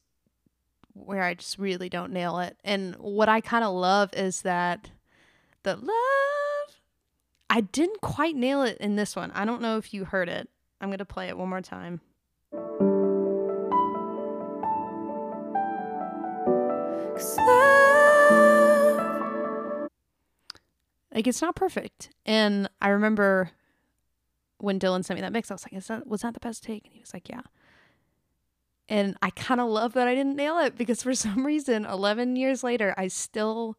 where 0.94 1.22
I 1.22 1.34
just 1.34 1.58
really 1.58 1.88
don't 1.88 2.12
nail 2.12 2.38
it. 2.38 2.56
And 2.64 2.94
what 2.96 3.28
I 3.28 3.40
kind 3.40 3.64
of 3.64 3.72
love 3.72 4.12
is 4.14 4.42
that 4.42 4.90
the 5.62 5.76
love, 5.76 6.76
I 7.48 7.60
didn't 7.60 8.00
quite 8.00 8.36
nail 8.36 8.62
it 8.62 8.78
in 8.78 8.96
this 8.96 9.16
one. 9.16 9.30
I 9.32 9.44
don't 9.44 9.62
know 9.62 9.78
if 9.78 9.94
you 9.94 10.04
heard 10.04 10.28
it. 10.28 10.48
I'm 10.80 10.88
going 10.88 10.98
to 10.98 11.04
play 11.04 11.28
it 11.28 11.38
one 11.38 11.48
more 11.48 11.62
time. 11.62 12.00
Like 21.14 21.26
it's 21.26 21.42
not 21.42 21.54
perfect. 21.54 22.10
And 22.26 22.68
i 22.80 22.88
remember 22.88 23.50
when 24.58 24.78
dylan 24.78 25.04
sent 25.04 25.16
me 25.16 25.20
that 25.20 25.32
mix 25.32 25.50
i 25.50 25.54
was 25.54 25.64
like 25.64 25.72
is 25.72 25.86
that 25.88 26.06
was 26.06 26.22
that 26.22 26.34
the 26.34 26.40
best 26.40 26.62
take? 26.62 26.84
And 26.84 26.94
he 26.94 27.00
was 27.00 27.14
like 27.14 27.28
yeah. 27.28 27.42
And 28.88 29.16
i 29.22 29.30
kind 29.30 29.60
of 29.60 29.68
love 29.68 29.92
that 29.92 30.08
i 30.08 30.14
didn't 30.14 30.36
nail 30.36 30.58
it 30.58 30.76
because 30.76 31.02
for 31.02 31.14
some 31.26 31.46
reason 31.46 31.84
11 31.84 32.36
years 32.36 32.64
later 32.64 32.94
i 32.96 33.08
still 33.08 33.76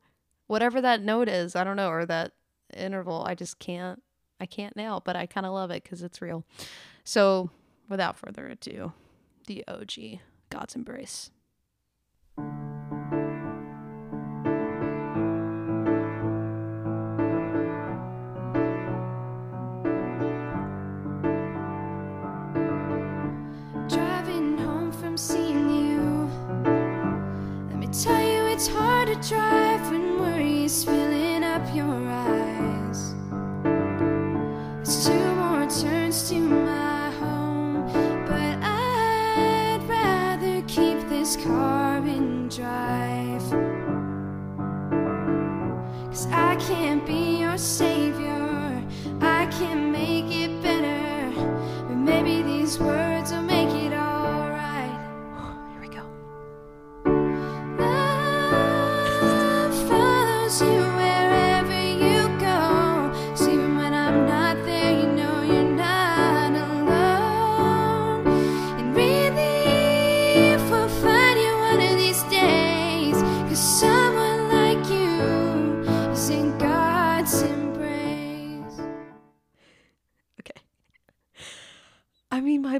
whatever 0.47 0.81
that 0.81 1.01
note 1.01 1.27
is 1.27 1.55
i 1.55 1.63
don't 1.63 1.77
know 1.77 1.89
or 1.89 2.05
that 2.05 2.31
interval 2.75 3.23
i 3.25 3.35
just 3.35 3.59
can't 3.59 4.01
i 4.39 4.45
can't 4.45 4.75
nail 4.75 5.01
but 5.03 5.15
i 5.15 5.25
kind 5.25 5.45
of 5.45 5.53
love 5.53 5.71
it 5.71 5.83
because 5.83 6.01
it's 6.01 6.21
real. 6.21 6.45
So 7.03 7.49
without 7.89 8.17
further 8.17 8.47
ado 8.47 8.93
the 9.47 9.63
og 9.67 9.91
god's 10.49 10.75
embrace 10.75 11.31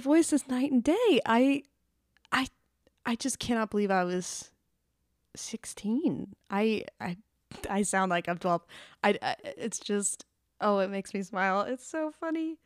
voice 0.04 0.34
is 0.34 0.48
night 0.48 0.72
and 0.72 0.84
day. 0.84 1.20
I, 1.26 1.64
I, 2.32 2.48
I 3.06 3.16
just 3.16 3.40
cannot 3.40 3.72
believe 3.72 3.90
I 3.90 4.04
was 4.04 4.52
sixteen. 5.36 6.36
I, 6.50 6.86
I, 7.00 7.18
I 7.70 7.84
sound 7.84 8.10
like 8.10 8.28
I'm 8.28 8.38
twelve. 8.38 8.66
I, 9.04 9.18
I, 9.22 9.36
it's 9.58 9.80
just, 9.80 10.26
oh, 10.62 10.80
it 10.80 10.90
makes 10.90 11.14
me 11.14 11.24
smile. 11.24 11.62
It's 11.62 11.88
so 11.88 12.12
funny. 12.20 12.58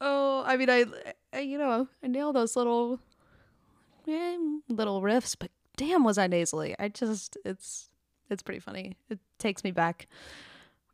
Oh, 0.00 0.42
I 0.46 0.56
mean, 0.56 0.68
I, 0.70 0.84
I 1.32 1.40
you 1.40 1.56
know, 1.56 1.88
I 2.02 2.06
nail 2.06 2.32
those 2.32 2.56
little, 2.56 3.00
eh, 4.06 4.36
little 4.68 5.00
riffs, 5.00 5.34
but 5.38 5.50
damn, 5.76 6.04
was 6.04 6.18
I 6.18 6.26
nasally? 6.26 6.74
I 6.78 6.88
just, 6.88 7.38
it's, 7.44 7.88
it's 8.28 8.42
pretty 8.42 8.60
funny. 8.60 8.96
It 9.08 9.18
takes 9.38 9.64
me 9.64 9.70
back. 9.70 10.08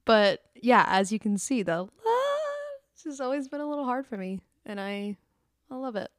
But 0.05 0.43
yeah, 0.55 0.85
as 0.89 1.13
you 1.13 1.19
can 1.19 1.39
see, 1.39 1.63
the 1.63 1.79
love 1.79 1.91
has 3.05 3.21
always 3.21 3.49
been 3.49 3.61
a 3.61 3.69
little 3.69 3.85
hard 3.85 4.07
for 4.07 4.17
me, 4.17 4.41
and 4.67 4.81
I, 4.81 5.17
I 5.71 5.77
love 5.77 5.97
it. 5.97 6.11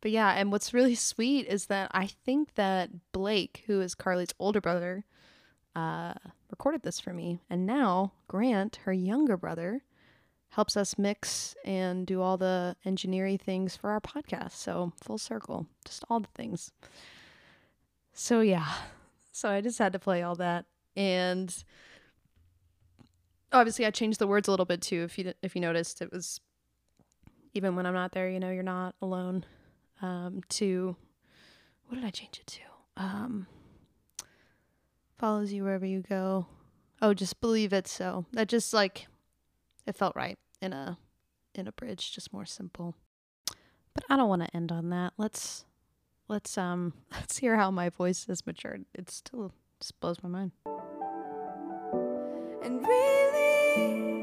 But 0.00 0.10
yeah, 0.12 0.30
and 0.30 0.52
what's 0.52 0.72
really 0.72 0.94
sweet 0.94 1.46
is 1.46 1.66
that 1.66 1.90
I 1.92 2.06
think 2.06 2.54
that 2.54 2.90
Blake, 3.12 3.64
who 3.66 3.80
is 3.80 3.94
Carly's 3.94 4.34
older 4.38 4.60
brother, 4.60 5.04
uh, 5.74 6.14
recorded 6.50 6.82
this 6.82 7.00
for 7.00 7.12
me, 7.12 7.40
and 7.50 7.66
now 7.66 8.12
Grant, 8.28 8.76
her 8.84 8.92
younger 8.92 9.36
brother, 9.36 9.82
helps 10.50 10.76
us 10.76 10.96
mix 10.98 11.54
and 11.64 12.06
do 12.06 12.22
all 12.22 12.36
the 12.36 12.76
engineering 12.84 13.38
things 13.38 13.76
for 13.76 13.90
our 13.90 14.00
podcast. 14.00 14.52
So 14.52 14.92
full 15.02 15.18
circle, 15.18 15.66
just 15.84 16.04
all 16.08 16.20
the 16.20 16.28
things. 16.34 16.72
So 18.12 18.40
yeah. 18.40 18.72
So 19.32 19.50
I 19.50 19.60
just 19.60 19.78
had 19.78 19.92
to 19.92 19.98
play 19.98 20.22
all 20.22 20.34
that 20.36 20.64
and 20.96 21.64
obviously 23.52 23.86
I 23.86 23.90
changed 23.90 24.18
the 24.18 24.26
words 24.26 24.48
a 24.48 24.50
little 24.50 24.66
bit 24.66 24.82
too 24.82 25.04
if 25.04 25.16
you 25.16 25.32
if 25.42 25.54
you 25.54 25.60
noticed 25.60 26.02
it 26.02 26.12
was 26.12 26.40
even 27.54 27.76
when 27.76 27.86
I'm 27.86 27.94
not 27.94 28.12
there, 28.12 28.28
you 28.28 28.40
know, 28.40 28.50
you're 28.50 28.62
not 28.62 28.94
alone. 29.02 29.44
Um 30.00 30.42
to 30.50 30.96
what 31.86 31.96
did 31.96 32.04
I 32.04 32.10
change 32.10 32.38
it 32.40 32.46
to? 32.46 33.02
Um 33.02 33.46
follows 35.18 35.52
you 35.52 35.64
wherever 35.64 35.86
you 35.86 36.00
go. 36.00 36.46
Oh, 37.00 37.14
just 37.14 37.40
believe 37.40 37.72
it 37.72 37.86
so. 37.86 38.26
That 38.32 38.48
just 38.48 38.72
like 38.72 39.06
it 39.86 39.96
felt 39.96 40.16
right 40.16 40.38
in 40.60 40.72
a 40.72 40.98
in 41.54 41.66
a 41.66 41.72
bridge, 41.72 42.12
just 42.14 42.32
more 42.32 42.46
simple. 42.46 42.94
But 43.94 44.04
I 44.08 44.16
don't 44.16 44.28
want 44.28 44.42
to 44.42 44.56
end 44.56 44.70
on 44.70 44.90
that. 44.90 45.12
Let's 45.16 45.64
let's 46.28 46.56
um 46.56 46.92
let's 47.12 47.38
hear 47.38 47.56
how 47.56 47.70
my 47.70 47.88
voice 47.88 48.26
has 48.26 48.46
matured. 48.46 48.84
It 48.94 49.10
still 49.10 49.52
just 49.80 49.98
blows 50.00 50.22
my 50.22 50.28
mind. 50.28 50.52
And 52.62 52.86
really, 52.86 54.18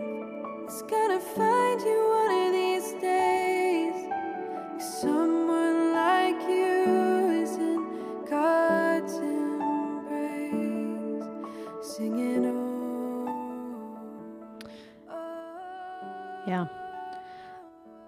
it's 0.63 0.81
gonna 0.83 1.19
find 1.19 1.81
you 1.81 2.24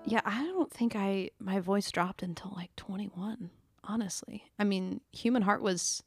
Yeah, 0.09 0.21
I 0.23 0.45
don't 0.45 0.71
think 0.71 0.95
I 0.95 1.31
my 1.37 1.59
voice 1.59 1.91
dropped 1.91 2.23
until 2.23 2.53
like 2.55 2.73
21, 2.77 3.49
honestly. 3.83 4.45
I 4.57 4.63
mean, 4.63 5.01
Human 5.11 5.41
Heart 5.41 5.61
was 5.61 6.01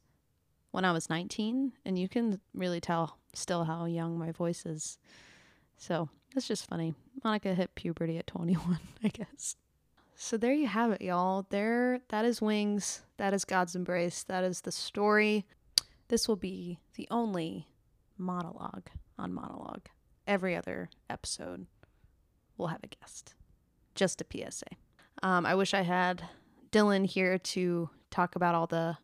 when 0.71 0.85
I 0.85 0.91
was 0.91 1.07
19, 1.07 1.73
and 1.85 1.99
you 1.99 2.09
can 2.09 2.39
really 2.55 2.81
tell 2.81 3.19
still 3.33 3.65
how 3.65 3.85
young 3.85 4.17
my 4.17 4.31
voice 4.31 4.65
is. 4.65 4.97
So, 5.77 6.09
it's 6.35 6.47
just 6.47 6.67
funny. 6.67 6.95
Monica 7.23 7.53
hit 7.53 7.75
puberty 7.75 8.17
at 8.17 8.25
21, 8.25 8.79
I 9.03 9.09
guess. 9.09 9.55
So 10.15 10.35
there 10.35 10.53
you 10.53 10.65
have 10.65 10.91
it, 10.91 11.01
y'all. 11.01 11.45
There 11.51 11.99
that 12.09 12.25
is 12.25 12.41
Wings. 12.41 13.03
That 13.17 13.35
is 13.35 13.45
God's 13.45 13.75
Embrace. 13.75 14.23
That 14.23 14.43
is 14.43 14.61
the 14.61 14.71
story. 14.71 15.45
This 16.07 16.27
will 16.27 16.35
be 16.35 16.79
the 16.95 17.07
only 17.11 17.67
monologue 18.17 18.87
on 19.19 19.31
monologue. 19.31 19.89
Every 20.25 20.55
other 20.55 20.89
episode 21.07 21.67
we'll 22.57 22.69
have 22.69 22.83
a 22.83 22.87
guest. 22.87 23.35
Just 24.01 24.19
a 24.19 24.25
PSA. 24.31 24.65
Um, 25.21 25.45
I 25.45 25.53
wish 25.53 25.75
I 25.75 25.83
had 25.83 26.23
Dylan 26.71 27.05
here 27.05 27.37
to 27.37 27.91
talk 28.09 28.35
about 28.35 28.55
all 28.55 28.65
the 28.65 28.97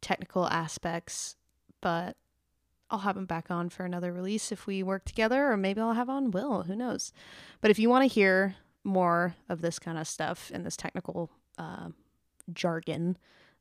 technical 0.00 0.48
aspects, 0.48 1.36
but 1.80 2.16
I'll 2.90 2.98
have 2.98 3.16
him 3.16 3.26
back 3.26 3.48
on 3.48 3.68
for 3.68 3.84
another 3.84 4.12
release 4.12 4.50
if 4.50 4.66
we 4.66 4.82
work 4.82 5.04
together, 5.04 5.52
or 5.52 5.56
maybe 5.56 5.80
I'll 5.80 5.92
have 5.92 6.08
on 6.08 6.32
Will. 6.32 6.64
Who 6.64 6.74
knows? 6.74 7.12
But 7.60 7.70
if 7.70 7.78
you 7.78 7.88
want 7.88 8.10
to 8.10 8.12
hear 8.12 8.56
more 8.82 9.36
of 9.48 9.60
this 9.60 9.78
kind 9.78 9.98
of 9.98 10.08
stuff 10.08 10.50
and 10.52 10.66
this 10.66 10.76
technical 10.76 11.30
uh, 11.56 11.90
jargon, 12.52 13.16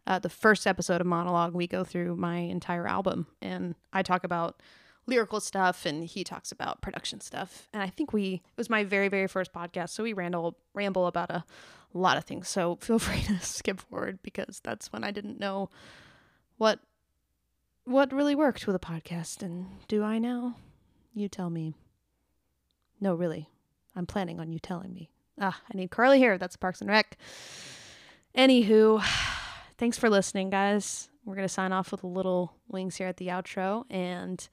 uh, 0.08 0.18
the 0.18 0.28
first 0.28 0.66
episode 0.66 1.02
of 1.02 1.06
Monologue, 1.06 1.54
we 1.54 1.68
go 1.68 1.84
through 1.84 2.16
my 2.16 2.38
entire 2.38 2.88
album 2.88 3.28
and 3.44 3.76
I 3.94 4.02
talk 4.02 4.24
about 4.24 4.60
lyrical 5.06 5.40
stuff 5.40 5.86
and 5.86 6.06
he 6.06 6.24
talks 6.24 6.52
about 6.52 6.82
production 6.82 7.20
stuff. 7.20 7.68
And 7.74 7.82
I 7.84 7.88
think 7.88 8.14
we, 8.14 8.36
it 8.36 8.58
was 8.58 8.70
my 8.70 8.84
very, 8.84 9.10
very 9.10 9.28
first 9.28 9.54
podcast. 9.54 9.90
So 9.90 10.04
we 10.04 10.14
ramble, 10.14 10.58
ramble 10.74 11.08
about 11.08 11.30
a 11.30 11.44
lot 11.94 12.18
of 12.18 12.24
things. 12.24 12.48
So 12.48 12.78
feel 12.78 13.00
free 13.00 13.22
to 13.22 13.40
skip 13.40 13.80
forward 13.82 14.20
because 14.24 14.62
that's 14.64 14.92
when 14.92 15.04
I 15.04 15.12
didn't 15.12 15.40
know 15.40 15.70
what 16.58 16.80
what 17.86 18.14
really 18.14 18.36
worked 18.36 18.66
with 18.66 18.76
a 18.76 18.80
podcast 18.80 19.44
and 19.44 19.66
do 19.90 20.04
I 20.04 20.18
now? 20.18 20.56
You 21.14 21.28
tell 21.28 21.50
me. 21.50 21.74
No, 23.02 23.14
really. 23.14 23.50
I'm 23.96 24.06
planning 24.06 24.40
on 24.40 24.54
you 24.54 24.60
telling 24.60 24.94
me. 24.94 25.10
Ah, 25.40 25.60
I 25.72 25.78
need 25.78 25.92
Carly 25.92 26.18
here. 26.18 26.38
That's 26.38 26.56
Parks 26.56 26.80
and 26.80 26.90
Rec. 26.90 27.18
Anywho, 28.38 29.04
thanks 29.78 29.98
for 29.98 30.10
listening, 30.10 30.50
guys. 30.50 31.10
We're 31.26 31.36
gonna 31.36 31.50
sign 31.50 31.74
off 31.74 31.92
with 31.92 32.04
a 32.04 32.08
little 32.08 32.54
wings 32.68 32.96
here 32.96 33.08
at 33.08 33.18
the 33.18 33.28
outro, 33.28 33.84
and 33.90 34.48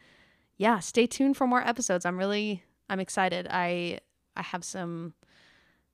yeah, 0.60 0.78
stay 0.78 1.06
tuned 1.06 1.38
for 1.38 1.46
more 1.46 1.66
episodes. 1.66 2.04
I'm 2.04 2.18
really, 2.18 2.62
I'm 2.90 3.00
excited. 3.00 3.48
I, 3.48 4.00
I 4.36 4.42
have 4.42 4.62
some, 4.62 5.14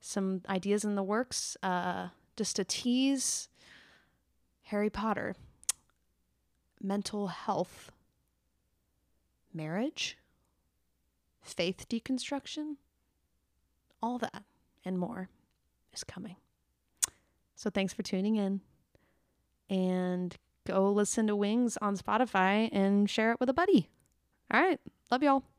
some 0.01 0.43
ideas 0.49 0.85
in 0.85 0.97
the 0.97 1.05
works. 1.05 1.57
Uh, 1.63 2.09
just 2.37 2.57
to 2.57 2.65
tease 2.65 3.49
Harry 4.65 4.91
Potter, 4.91 5.37
mental 6.83 7.29
health, 7.29 7.93
marriage, 9.55 10.19
faith 11.43 11.87
deconstruction, 11.89 12.75
all 14.03 14.19
that 14.19 14.43
and 14.85 14.99
more 14.99 15.29
is 15.95 16.03
coming. 16.03 16.35
So 17.55 17.71
thanks 17.71 17.95
for 17.95 18.03
tuning 18.03 18.35
in 18.35 18.63
and 19.71 20.35
go 20.67 20.91
listen 20.91 21.29
to 21.29 21.37
Wings 21.37 21.79
on 21.81 21.97
Spotify 21.97 22.69
and 22.73 23.09
share 23.09 23.31
it 23.31 23.39
with 23.39 23.49
a 23.49 23.55
buddy. 23.55 23.91
All 24.51 24.61
right. 24.61 24.81
Love 25.11 25.23
y'all. 25.23 25.56